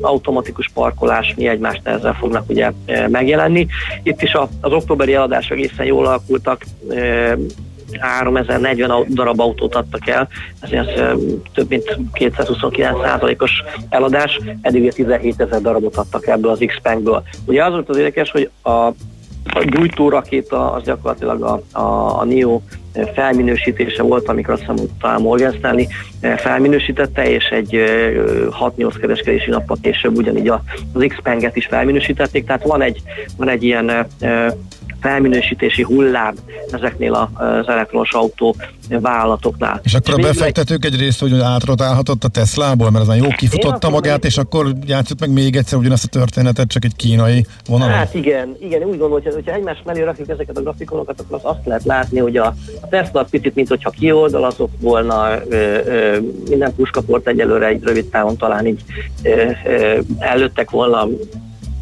[0.00, 2.72] automatikus parkolás, mi egymást ezzel fognak ugye
[3.08, 3.66] megjelenni.
[4.02, 6.64] Itt is az októberi eladások egészen jól alakultak,
[7.92, 10.28] 3040 darab autót adtak el,
[10.60, 10.86] ez
[11.54, 13.52] több mint 229%-os
[13.88, 17.22] eladás, eddig 17 ezer darabot adtak ebből az X-Pengből.
[17.46, 18.90] Ugye az volt az érdekes, hogy a
[19.52, 22.60] a gyújtórakéta az gyakorlatilag a, a, a NIO
[23.14, 25.86] felminősítése volt, amikor azt hiszem, hogy Morgan Stanley
[26.36, 27.70] felminősítette, és egy
[28.60, 30.60] 6-8 kereskedési nappal később ugyanígy az
[31.08, 33.02] X-Penget is felminősítették, tehát van egy,
[33.36, 34.06] van egy ilyen
[35.00, 36.34] felminősítési hullám
[36.70, 38.56] ezeknél az elektronos autó
[38.88, 39.80] vállalatoknál.
[39.82, 43.90] És akkor a befektetők egy részt, hogy átrotálhatott a Teslából, mert az már jó kifutotta
[43.90, 47.94] magát, és akkor játszott meg még egyszer ugyanazt a történetet, csak egy kínai vonalon?
[47.94, 51.66] Hát igen, igen, úgy gondolom, hogy ha egymás mellé rakjuk ezeket a grafikonokat, akkor azt
[51.66, 52.46] lehet látni, hogy a,
[52.80, 55.54] a Tesla picit, mint hogyha kioldalazott volna, ö,
[55.86, 56.18] ö,
[56.48, 58.80] minden puskaport egyelőre egy rövid távon talán így
[59.22, 61.08] ö, ö, előttek volna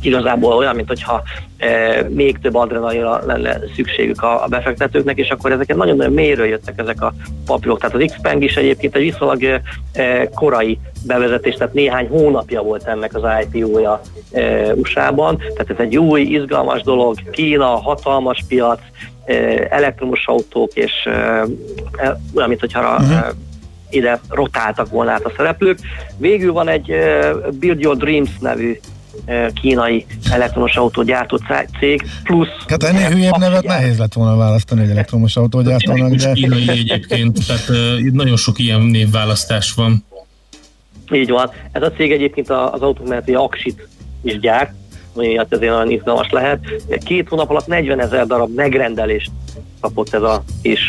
[0.04, 1.22] igazából olyan, mint hogyha
[1.56, 6.78] e, még több adrenalinra lenne szükségük a, a befektetőknek, és akkor ezeket nagyon-nagyon mélyről jöttek
[6.78, 7.14] ezek a
[7.46, 7.80] papírok.
[7.80, 12.86] Tehát az Xpeng is egyébként egy viszonylag e, e, korai bevezetés, tehát néhány hónapja volt
[12.86, 14.00] ennek az IPO-ja
[14.32, 18.80] e, USA-ban, tehát ez egy új, izgalmas dolog, Kína, hatalmas piac,
[19.24, 19.34] e,
[19.70, 21.10] elektromos autók, és e,
[21.96, 23.28] e, olyan, mint hogyha uh-huh
[23.94, 25.78] ide rotáltak volna át a szereplők.
[26.16, 26.94] Végül van egy
[27.58, 28.78] Build Your Dreams nevű
[29.60, 31.40] kínai elektromos autógyártó
[31.78, 32.48] cég, plusz...
[32.68, 36.32] Hát ennél hülyebb nevet nehéz lett volna választani egy elektromos autógyártónak, de...
[36.32, 37.68] Kínai egyébként, tehát
[38.12, 40.04] nagyon sok ilyen névválasztás van.
[41.12, 41.50] Így van.
[41.72, 43.88] Ez a cég egyébként az autók mellett Aksit
[44.22, 44.72] is gyárt,
[45.36, 46.60] hát azért nagyon izgalmas lehet.
[47.04, 49.30] Két hónap alatt 40 ezer darab megrendelést
[49.80, 50.80] kapott ez a kis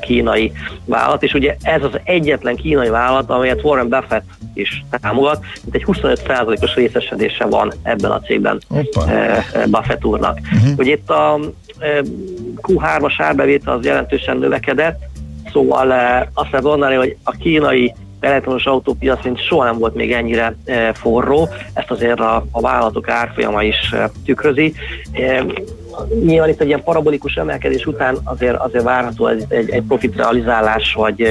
[0.00, 0.52] kínai
[0.84, 4.24] vállalat, és ugye ez az egyetlen kínai vállalat, amelyet Warren Buffett
[4.54, 9.04] is támogat, mint egy 25%-os részesedése van ebben a cégben Opa.
[9.66, 10.38] Buffett úrnak.
[10.54, 10.78] Uh-huh.
[10.78, 11.38] Ugye itt a
[12.62, 15.00] Q3-as árbevétel az jelentősen növekedett,
[15.52, 15.90] szóval
[16.34, 20.56] azt lehet mondani, hogy a kínai elektromos autópiac mint soha nem volt még ennyire
[20.94, 23.94] forró, ezt azért a, a vállalatok árfolyama is
[24.24, 24.74] tükrözi
[26.24, 30.92] nyilván itt egy ilyen parabolikus emelkedés után azért, azért várható egy, egy, egy profit realizálás,
[30.92, 31.28] vagy,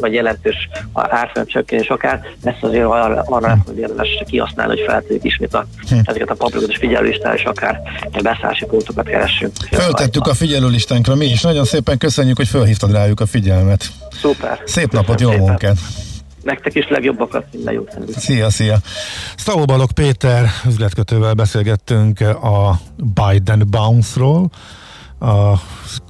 [0.00, 5.54] vagy jelentős árfolyam csökkenés akár, ezt azért arra, arra hogy érdemes kihasználni, hogy feltegyük ismét
[5.54, 5.98] a, hm.
[6.04, 7.80] ezeket a papírokat és figyelőlistán, és akár
[8.22, 9.52] beszállási pontokat keressünk.
[9.70, 11.42] Föltettük a figyelőlistánkra mi is.
[11.42, 13.84] Nagyon szépen köszönjük, hogy fölhívtad rájuk a figyelmet.
[14.20, 14.62] Szuper.
[14.64, 15.76] Szép napot, jó munkát!
[16.42, 17.96] nektek is legjobbakat, minden jót.
[18.16, 18.78] Szia, szia!
[19.36, 24.50] Stavó Balog Péter üzletkötővel beszélgettünk a Biden Bounce-ról,
[25.20, 25.54] a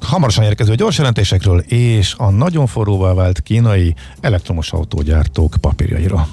[0.00, 6.26] hamarosan érkező gyors jelentésekről és a nagyon forróvá vált kínai elektromos autógyártók papírjairól.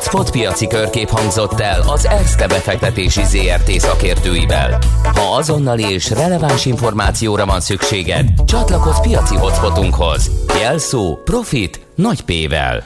[0.00, 4.78] Hotspot piaci körkép hangzott el az ESZTE befektetési ZRT szakértőivel.
[5.02, 10.30] Ha azonnali és releváns információra van szükséged, csatlakozz piaci hotspotunkhoz.
[10.60, 12.82] Jelszó Profit nagy P-vel.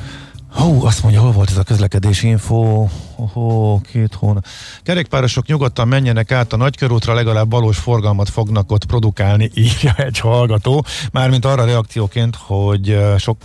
[0.54, 2.86] Hú, azt mondja, hol volt ez a közlekedési info?
[3.34, 4.46] Ó, két hónap.
[4.82, 10.84] Kerékpárosok nyugodtan menjenek át a nagykörútra, legalább valós forgalmat fognak ott produkálni, írja egy hallgató.
[11.12, 13.36] Mármint arra reakcióként, hogy sok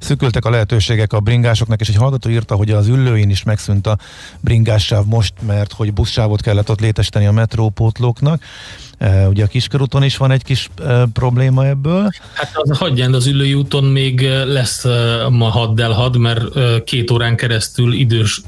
[0.00, 3.98] szükültek a lehetőségek a bringásoknak, és egy hallgató írta, hogy az üllőin is megszűnt a
[4.40, 8.42] bringássáv most, mert hogy buszsávot kellett ott létesíteni a metrópótlóknak.
[9.00, 12.08] Uh, ugye a kiskörúton is van egy kis uh, probléma ebből.
[12.34, 16.44] Hát az hagyján, az ülői úton még lesz uh, ma hadd el had, mert
[16.84, 18.40] két órán keresztül idős